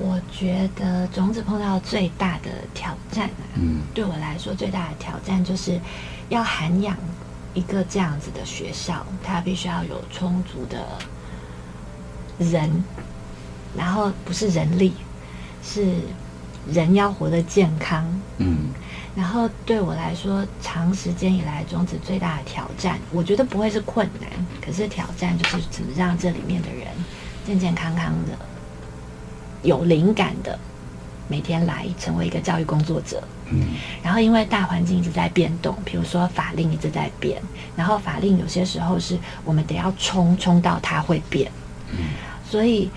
[0.00, 5.80] 我觉得种子碰到最大的挑战啊，嗯对我来说最大的挑战就是
[6.28, 6.96] 要涵养
[7.52, 10.86] 一个这样子的学校，它必须要有充足的
[12.38, 12.70] 人，
[13.76, 14.92] 然后不是人力，
[15.62, 15.86] 是
[16.70, 18.04] 人要活得健康。
[18.38, 18.70] 嗯
[19.16, 24.30] 然后对我来说，长时间以来种子最大的挑战，我觉得不会是困难，
[24.64, 26.86] 可是挑战就是怎么让这里面的人
[27.44, 28.38] 健健康康的、
[29.64, 30.56] 有灵感的，
[31.26, 33.20] 每天来成为一个教育工作者。
[33.50, 37.42] 嗯然后因为大环境一直在变动，比如说法令一直在变，
[37.74, 41.50] 然后法令有些时候是我们得要冲冲到它会变，
[41.90, 41.98] 嗯
[42.48, 42.88] 所以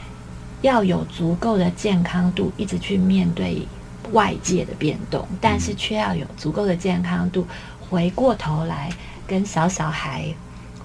[0.62, 3.62] 要有足够的健康度，一直去面对
[4.12, 7.46] 外界的变动，但是却要有足够的健康度，
[7.80, 8.92] 回过头来
[9.26, 10.34] 跟小小孩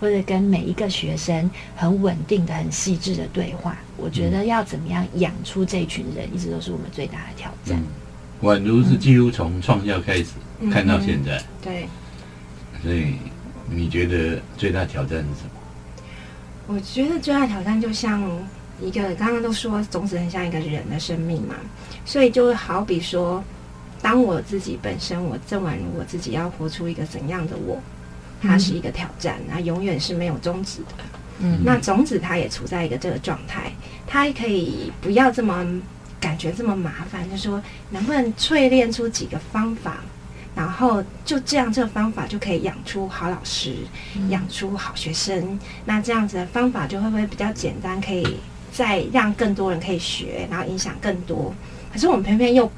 [0.01, 3.77] 或者跟每一个学生很稳定的、很细致的对话。
[3.97, 7.79] 我觉得要怎么样养出这群人，一直都是我们最大的挑战。
[7.79, 11.89] 嗯，宛如是几乎从创校开始嗯看到现在，对。
[12.83, 13.15] 所以
[13.69, 15.51] 你觉得最大挑战是什么？
[16.69, 18.23] 我觉得最大挑战就像
[18.81, 21.55] 一个刚刚都说种子很像一个人的生命嘛，
[22.05, 23.43] 所以就好比说，
[24.03, 27.81] 当我自己本身我郑婉如我自己要活出一个怎样的我，
[28.43, 31.05] 它是一个挑战，那永远是没有终止的。
[31.39, 33.71] 嗯那种子它也处在一个这个状态，
[34.07, 35.67] 它可以不要这么
[36.19, 39.99] 感觉这么麻烦，就说能不能淬炼出几个方法，
[40.55, 43.75] 然后就这样这个方法就可以养出好老师，
[44.31, 45.59] 养出好学生。
[45.85, 48.39] 那这样子的方法就会不会比较简单，可以
[48.77, 51.55] 再让更多人可以学，然后影响更多。
[51.91, 52.71] 可是我们偏偏又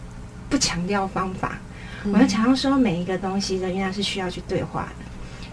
[0.48, 1.58] 不强调方法，
[2.04, 5.04] 我们强调说每一个东西的原来是需要去对话的。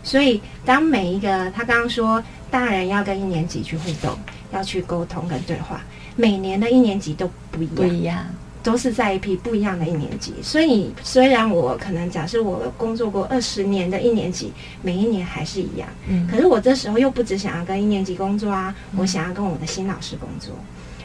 [0.03, 4.15] 所以，当每一个他刚刚说，大人要跟一年级去互动，
[4.51, 5.81] 要去沟通跟对话，
[6.15, 8.17] 每年的一年级都不一样，不一样。
[8.65, 10.33] 都是在一批不一样的一年级。
[10.41, 14.51] 所以虽然我可能假设我工作过二十年的一年级，
[14.81, 20.51] 每一年还是一样，嗯可是我这时候又不只想要跟一年级工作啊，我想要跟我的新老师工作。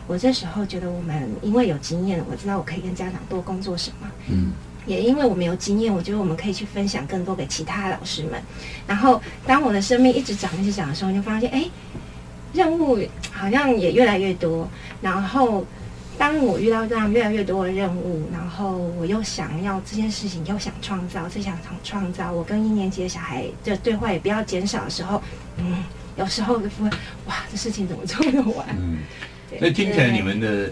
[0.06, 4.50] 我这时候觉得我们因为有经验，我知道我可以跟家长多工作什么，嗯
[4.86, 8.42] 也因为我们有经验，我觉得我们可以去分享更多给其他老师们。
[8.86, 11.64] 然后，当我的生命一直长、一直长的时候，你就发现，哎，
[12.54, 12.98] 任务
[13.30, 14.66] 好像也越来越多。
[15.02, 15.64] 然后，
[16.20, 25.22] 当我遇到这样越来越多的任务，然后我又想要这件事情，又想创造，这想创造，我跟一年级的小孩的对话也不要减少的时候，
[25.56, 25.82] 嗯，
[26.18, 26.90] 有时候就会，
[27.24, 28.66] 哇，这事情怎么做得完？
[28.78, 28.98] 嗯，
[29.48, 30.70] 对那听起来你们的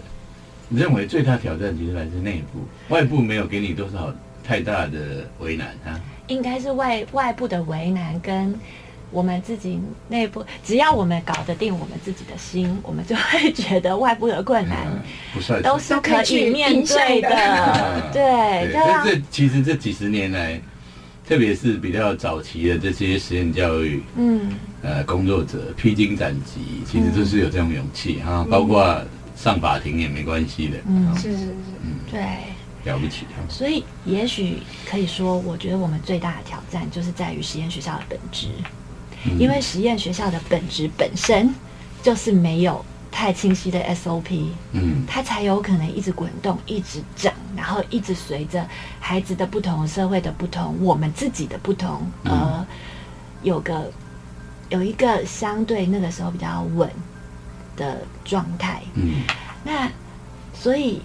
[0.69, 2.61] 认为最大挑战其实来自内部，
[2.95, 5.99] 外部没有给你多少太大的为难啊。
[6.27, 8.55] 应该是外外部的为难跟
[9.11, 17.29] 我们自己内部，只要我们搞得定我们自己的心，我们就会觉得外部的困难嗯，不算都是可以面对的。
[17.31, 20.61] 嗯对，对，就让但这其实这几十年来，
[21.27, 24.53] 特别是比较早期的这些实验教育嗯。
[24.81, 29.03] 呃工作者披荆斩棘，其实都是有这种勇气哈、包括
[29.35, 30.77] 上法庭也没关系的。
[30.87, 31.15] 嗯。
[31.17, 31.45] 是是是。
[31.47, 31.53] 是，
[32.11, 32.21] 对。
[32.85, 33.43] 了不起啊！
[33.51, 38.65] 所以也许可以说，我觉得我们最大的挑战就是在于实验学校的本质，嗯
[39.39, 41.53] 因为实验学校的本质本身
[42.03, 48.67] 就是没有太清晰的 SOP，嗯它才有可能一直滚动、一直涨，然后一直随着
[49.01, 52.67] 孩子的不同、社会的不同、我们自己的不同，嗯而
[53.43, 53.91] 有个
[54.69, 56.91] 有一个相对那个时候比较稳
[57.77, 58.83] 的状态。
[58.95, 59.23] 嗯
[59.65, 59.91] 那
[60.55, 61.01] 所以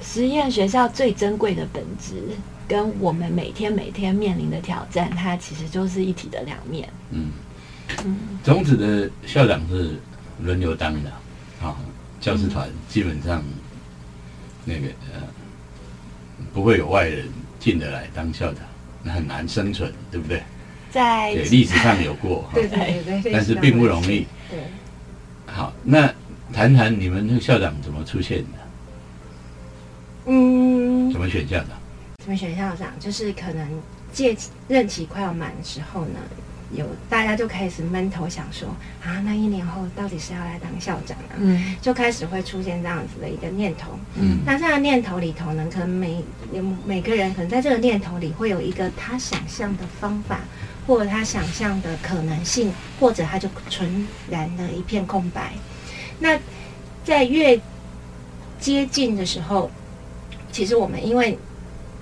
[0.00, 2.22] 实验学校最珍贵的本质，
[2.66, 6.88] 跟我们每天每天面临的挑战，它其实就是一体的两面。
[7.10, 7.30] 嗯，
[8.42, 9.96] 种子的校长是
[10.40, 11.10] 轮流当的
[11.62, 11.76] 啊，
[12.20, 13.42] 教师团基本上
[14.64, 15.22] 那个呃
[16.52, 17.28] 不会有外人
[17.60, 18.64] 进得来当校长，
[19.02, 20.42] 那很难生存，对不对？
[20.90, 24.26] 在对，历史上有过， 哈对对对对，但是并不容易。
[24.50, 24.58] 对，
[25.46, 26.12] 好，那
[26.52, 28.58] 谈谈你们那个校长怎么出现的？
[30.26, 31.68] 嗯，怎么选校长？
[32.18, 32.88] 怎么选校长？
[33.00, 33.66] 就是可能
[34.12, 34.36] 届
[34.68, 36.18] 任期快要满的时候呢，
[36.74, 38.68] 有大家就开始闷头想说
[39.04, 41.36] 啊，那一年后到底是要来当校长啊？
[41.36, 43.98] 嗯就开始会出现这样子的一个念头。
[44.14, 50.40] 嗯那这样念头里头呢，可能每有每个人可能在这个念头里会有一个他想象的方法，
[50.86, 55.52] 或者他想象的可能性，或者他就纯然的一片空白。
[56.18, 56.38] 那
[57.04, 57.60] 在越
[58.58, 59.70] 接近的时候，
[60.50, 61.36] 其实我们因为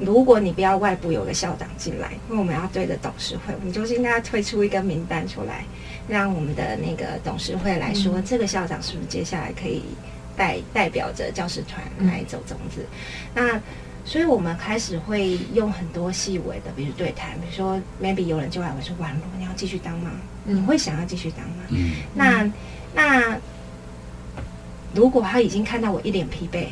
[0.01, 5.65] 如果你不要外部有个校长进来，因为我们要对着董事会，我们就是应该推出一个名单出来，
[6.09, 9.83] 让我们的那个董事会来说，这个校长是不是接下来可以
[10.37, 12.85] 代代表着教师团来走种子？
[13.35, 13.61] 那
[14.05, 20.11] 所以我们开始会用很多细微的，比如对谈，比如说 maybe 有人就来我说，婉如你要继续当吗？
[20.45, 21.65] 你会想要继续当吗？
[21.69, 22.51] 嗯那
[22.95, 23.39] 那
[24.95, 26.69] 如果他已经看到我一脸疲惫，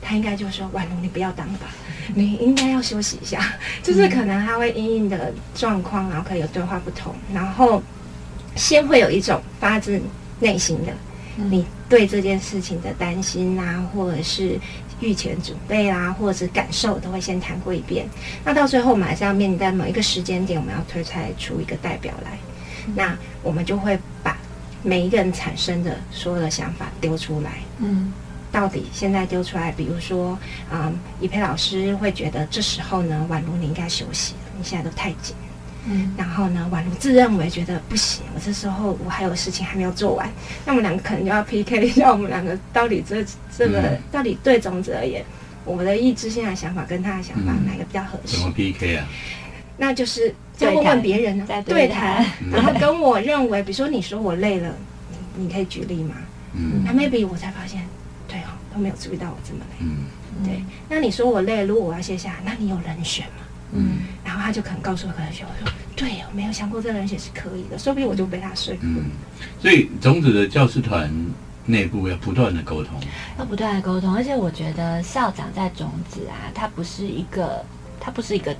[0.00, 1.66] 他应该就说：“婉如，你不要当吧，
[2.14, 3.40] 你应该要休息一下。
[3.82, 7.82] ”就是可能他会因应的状况，然后可以有对话不同，然后
[8.56, 10.00] 先会有一种发自
[10.38, 10.92] 内心的，
[11.36, 14.58] 你对这件事情的担心啊，或者是
[15.00, 18.06] 预前准备啊，或者是感受，都会先谈过一遍。
[18.44, 22.38] 那到最后，我们还是要面临在某一个时间点，我们要推派出一个代表来，
[22.94, 24.36] 那我们就会把
[24.82, 27.52] 每一个人产生的所有的想法丢出来。
[27.78, 28.12] 嗯
[28.52, 30.38] 到底现在丢出来，比如说，
[30.72, 35.34] 嗯，怡培老师会觉得这时候呢，宛如你应该休息了，你现在都太紧。
[35.88, 40.30] 嗯然后呢，宛如自认为觉得不行，我这时候我还有事情还没有做完，
[40.66, 43.24] 那我们两个可能就要 PK 一下，我们两个到底这
[43.56, 45.24] 这个、嗯到底对种子而言，
[45.64, 48.46] 我们的意志现在想法跟他的想法、嗯哪个比较合适怎？
[48.46, 49.06] 么 PK 啊？
[49.78, 54.74] 那就是再问问别人呢，再对对谈谈，然后跟我认为，比如说你说我累了，
[55.36, 56.16] 你你可以举例吗？
[56.52, 57.80] 嗯那 maybe 我才发现，
[58.72, 59.76] 都没有注意到我这么累。
[59.80, 60.06] 嗯
[60.44, 63.44] 对，那你说我累，如果我要卸下来，那你有人选吗？
[63.72, 68.80] 嗯然后他就可能告诉我可能选，我说对，我没有想过这个人选是可以的，说不定我就被他说服。
[68.82, 69.10] 嗯，
[69.60, 71.12] 所以种子的教师团
[71.66, 72.98] 内部要不断的沟通。
[73.38, 77.64] 要不断的沟通，而且我觉得校长在种子啊，他不是一个，
[78.00, 78.56] 他不是一个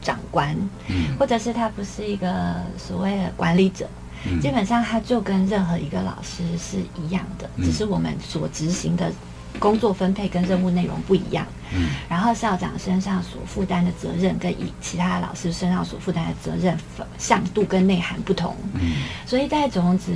[0.00, 0.56] 长官，
[0.88, 3.88] 嗯或者是他不是一个所谓的管理者，
[4.26, 9.10] 嗯基本上他就跟任何一个老师是一样的，嗯只是我们所执行的
[9.58, 11.46] 工作分配跟任务内容不一样。
[11.74, 16.76] 嗯然后校长身上所负担的责任跟以其他老师身上所负担的责任
[17.16, 20.12] 向度跟内涵不同，嗯所以在种子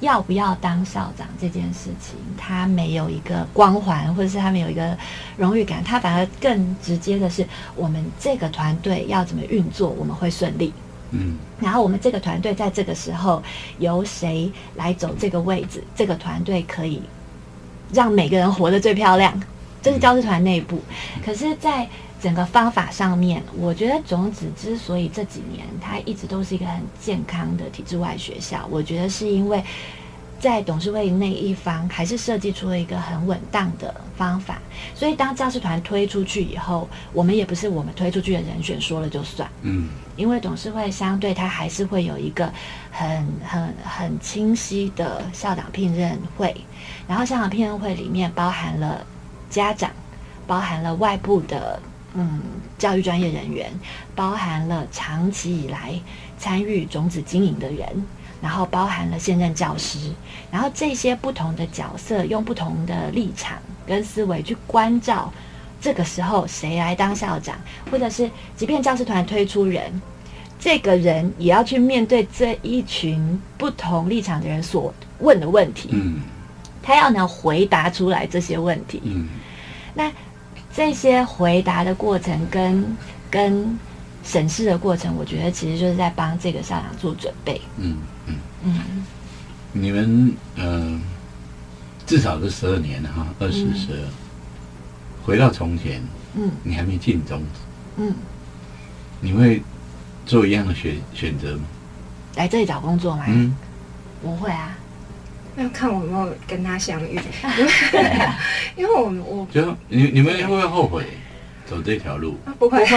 [0.00, 4.96] 要不要当校长这件事情，他没有一个光环，或者是他没有一个
[5.36, 7.46] 荣誉感，他反而更直接的是，
[7.76, 10.72] 我们这个团队要怎么运作，我们会顺利。
[11.10, 13.42] 嗯然后我们这个团队在这个时候
[13.78, 17.02] 由谁来走这个位置，这个团队可以
[17.92, 19.40] 让每个人活得最漂亮，
[19.82, 20.80] 这是教师团内部。
[21.24, 21.88] 可是，在
[22.20, 29.62] 整个方法上面，我觉得种子之所以这几年它一直都是一个很健康的体制外学校，我觉得是因为
[30.42, 34.58] 在董事会那一方还是设计出了一个很稳当的方法。
[34.92, 39.48] 所以当教师团推出去以后，我们也不是我们推出去的人选说了就算。
[39.62, 42.52] 嗯因为董事会相对它还是会有一个
[42.90, 46.54] 很很很清晰的校长聘任会，
[47.06, 49.06] 然后校长聘任会里面包含了
[49.48, 49.90] 家长，
[50.46, 51.80] 包含了外部的
[52.14, 52.42] 嗯
[52.76, 53.72] 教育专业人员，
[54.14, 55.98] 包含了长期以来
[56.36, 57.88] 参与种子经营的人，
[58.42, 59.98] 然后包含了现任教师，
[60.50, 65.32] 然后这些不同的角色用不同的立场跟思维去关照。
[65.80, 67.56] 这个时候谁来当校长，
[67.90, 70.00] 或者是即便教师团推出人，
[70.58, 76.20] 这个人也要去面对这一群不同立场的人所问的问题，嗯
[76.82, 79.00] 他要能回答出来这些问题。
[79.04, 79.28] 嗯
[79.94, 80.10] 那
[80.72, 82.96] 这些回答的过程跟
[83.28, 83.78] 跟
[84.22, 87.60] 审视的过程，我觉得其实就是在帮这个校长做准备。
[87.78, 87.96] 嗯
[88.64, 89.02] 嗯，嗯，
[89.72, 91.00] 你们呃，
[92.06, 93.98] 至少是十二年了哈，二十嗯十二。
[95.24, 96.02] 回到从前，
[96.34, 97.60] 嗯你还没进中子，
[97.96, 98.12] 嗯，
[99.20, 99.62] 你会
[100.26, 101.62] 做一样的选选择吗？
[102.36, 103.24] 来这里找工作吗？
[103.28, 103.54] 嗯，
[104.22, 104.76] 不会啊。
[105.54, 107.14] 要看我有没有跟他相遇，因
[108.00, 108.30] 为
[108.76, 111.04] 因为我我就你你们会不会后悔
[111.66, 112.96] 走这条路不会不会，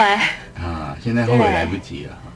[0.64, 0.96] 啊？
[1.04, 2.32] 现在后悔来不及了哈，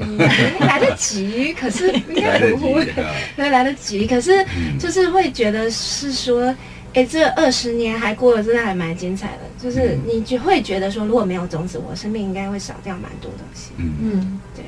[0.00, 0.18] 嗯
[0.60, 3.10] 来得及，可是应该不会，及啊。
[3.36, 6.54] 对，来得及，可是嗯就是会觉得是说，
[6.94, 13.70] 哎，这二十年还过得真的还蛮精彩的，就是嗯你就会觉得说，如果没有种子，我生命应该会少掉蛮多东西。
[13.76, 14.64] 嗯，嗯，对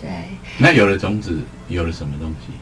[0.00, 0.10] 对，
[0.58, 1.38] 那有了种子，
[1.68, 2.52] 有了什么东西？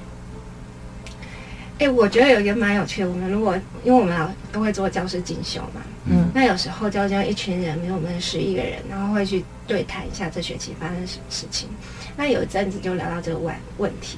[1.78, 3.54] 哎，我觉得有一个蛮有趣的，我们如果
[3.84, 11.68] 因为我们老都会做教师进修嘛，嗯那有时候教教一群人，比如我们十一个人，然后会去对谈一下这学期发生什么事情。
[12.16, 14.16] 那有一阵子就聊到这个问问题，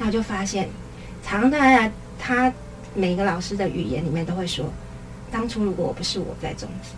[0.00, 0.68] 那我就发现，
[1.22, 2.52] 常常大家他
[2.92, 4.68] 每个老师的语言里面都会说，
[5.30, 6.90] 当初如果我不是我在中职，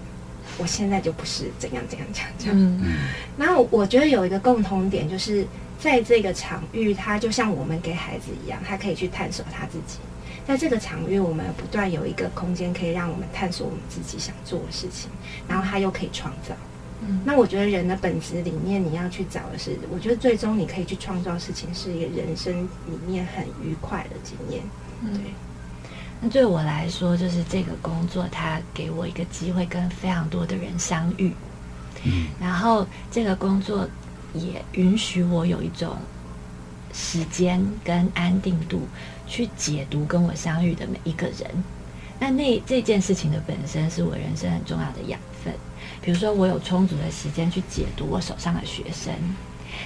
[0.57, 2.57] 我现在就不是怎样怎样怎样怎样。
[2.59, 2.93] 嗯嗯
[3.37, 5.47] 然后我觉得有一个共同点，就是
[5.79, 9.99] 在这个场域，他就像我们给孩子一样，他可以去探索他自己。
[10.47, 15.11] 在这个场域，我们不断有一个空间，可以让我们探索我们自己想做的事情，
[15.47, 16.55] 然后他又可以创造。
[17.01, 24.63] 嗯那我觉得人的本质里面，你要去找的是，我觉得最终你可以去创造事情，是一个人生里面很愉快的经验。
[25.13, 25.33] 对，
[26.21, 31.33] 那对我来说，就是这个工作，它给我一个机会跟非常多的人相遇，
[32.05, 33.89] 嗯然后这个工作
[34.35, 35.97] 也允许我有一种
[36.93, 38.83] 时间跟安定度
[39.27, 41.65] 去解读跟我相遇的每一个人。
[42.21, 45.55] 那那这件事情的本身是我人生很重要的养分。
[46.01, 49.13] 比如说，我有充足的时间去解读我手上的学生，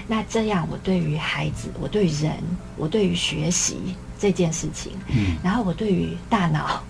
[0.07, 2.33] 那这样我对于孩子，我对于人，
[2.77, 3.77] 我对于学习
[4.19, 6.83] 这件事情，嗯然后我对于大脑，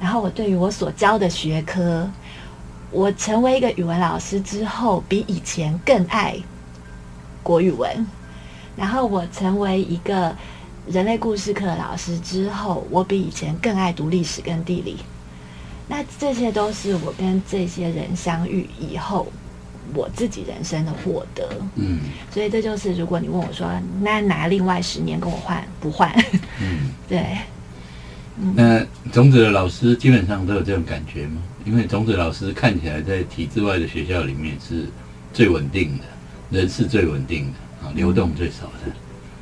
[0.00, 2.08] 然后我对于我所教的学科，
[2.90, 6.36] 我成为一个语文老师之后，比以前更爱
[7.46, 8.04] 国语文。
[8.76, 10.34] 然后我成为一个
[10.88, 14.96] 人类故事课的老师之后，我比以前更爱读历史跟地理。
[15.88, 19.28] 那这些都是我跟这些人相遇以后，
[19.94, 21.48] 我自己人生的获得。
[21.76, 22.00] 嗯
[22.32, 23.70] 所以这就是，如果你问我说，
[24.00, 26.12] 那拿另外十年跟我换不换？
[26.60, 26.90] 嗯。
[27.08, 27.38] 对，
[28.54, 31.40] 那种子的老师基本上都有这种感觉吗？
[31.64, 34.86] 因为种子老师看起来在体制外的学校里面是
[35.32, 36.04] 最稳定的，
[36.50, 38.92] 人是最稳定的啊，流动最少的，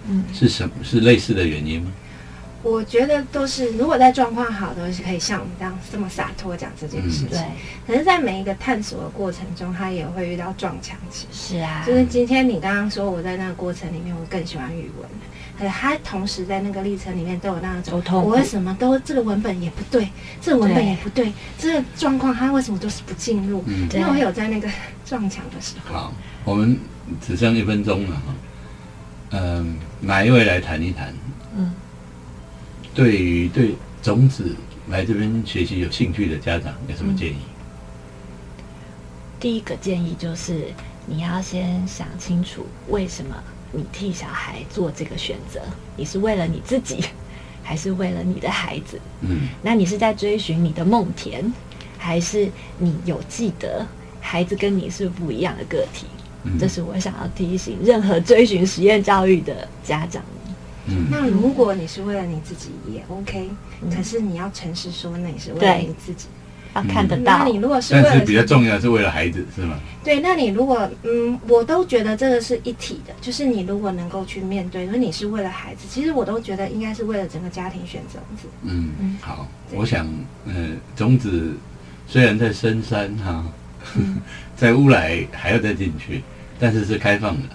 [0.09, 0.75] 嗯是什么？
[0.83, 1.93] 是类似的原因吗？
[2.63, 7.29] 我觉得都是，如果在状况好的，是可以像我们这样这么洒脱讲这件事情。
[7.29, 7.39] 对，
[7.87, 11.27] 可是，在每一个探索的过程中，他也会遇到撞墙期。
[11.31, 15.07] 是啊，就是今天你刚刚说我在那个过程里面，我更喜欢语文，
[15.59, 20.09] 可是他同时在那个历程里面都有那种我为什么都这个文本也不对，
[20.41, 23.63] 这个文本也不对，这个状况他为什么都是不进入？
[23.67, 24.67] 嗯因为我有在那个
[25.05, 25.95] 撞墙的时候。
[25.95, 26.15] 好，
[26.47, 26.79] 我们
[27.21, 28.35] 只剩一分钟了哈。
[29.31, 31.13] 嗯，哪一位来谈一谈？
[31.57, 31.73] 嗯
[32.95, 34.55] 对于对种子
[34.89, 37.37] 来这边学习有兴趣的家长有什么建议？
[39.41, 40.69] 第一个建议就是
[41.05, 43.35] 你要先想清楚，为什么
[43.73, 45.61] 你替小孩做这个选择？
[45.97, 47.05] 你是为了你自己，
[47.65, 49.01] 还是为了你的孩子？
[49.23, 51.53] 嗯那你是在追寻你的梦田，
[51.99, 52.49] 还是
[52.79, 53.85] 你有记得
[54.21, 56.07] 孩子跟你是不一样的个体？
[56.45, 60.23] 嗯这是我想要提醒任何追寻实验教育的家长。
[60.87, 63.49] 嗯那如果你是为了你自己也 OK，、
[63.83, 66.27] 嗯可是你要诚实说，那你是为了你自己。
[66.75, 69.79] 要看得到那你，如果是为了但是比较重要是为了孩子，是吗？
[70.03, 78.49] 对，那你如果嗯，我都觉得这个是一体的，就是你如果能够去面对，说你是为了孩子，其实我都觉得应该是为了整个家庭选择子。
[78.65, 80.05] 嗯嗯，好，我想，
[80.47, 81.53] 呃，种子
[82.09, 83.45] 虽然在深山哈，
[83.95, 84.17] 嗯
[84.57, 86.25] 在乌来还要再进去，
[86.59, 87.49] 但是是开放的，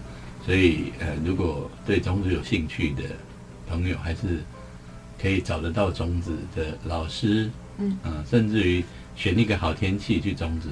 [0.46, 3.04] 所以呃，如果对种子有兴趣的
[3.68, 4.44] 朋友，还是
[5.22, 8.84] 可以找得到种子的老师，嗯呃甚至于
[9.16, 10.70] 选一个好天气去种子，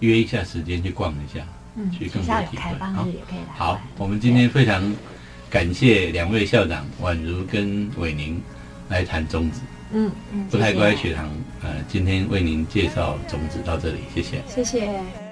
[0.00, 1.46] 约一下时间去逛一下，
[1.76, 2.62] 嗯，去更多体会。
[2.62, 4.94] 好开放日，也可以来好，我们今天非常
[5.50, 8.40] 感谢两位校长宛如跟伟宁
[8.88, 9.60] 来谈种子。
[9.92, 11.30] 嗯，嗯，不太乖学堂，
[11.62, 14.42] 呃，今天为您介绍种子到这里，谢谢。
[14.48, 15.25] 谢谢。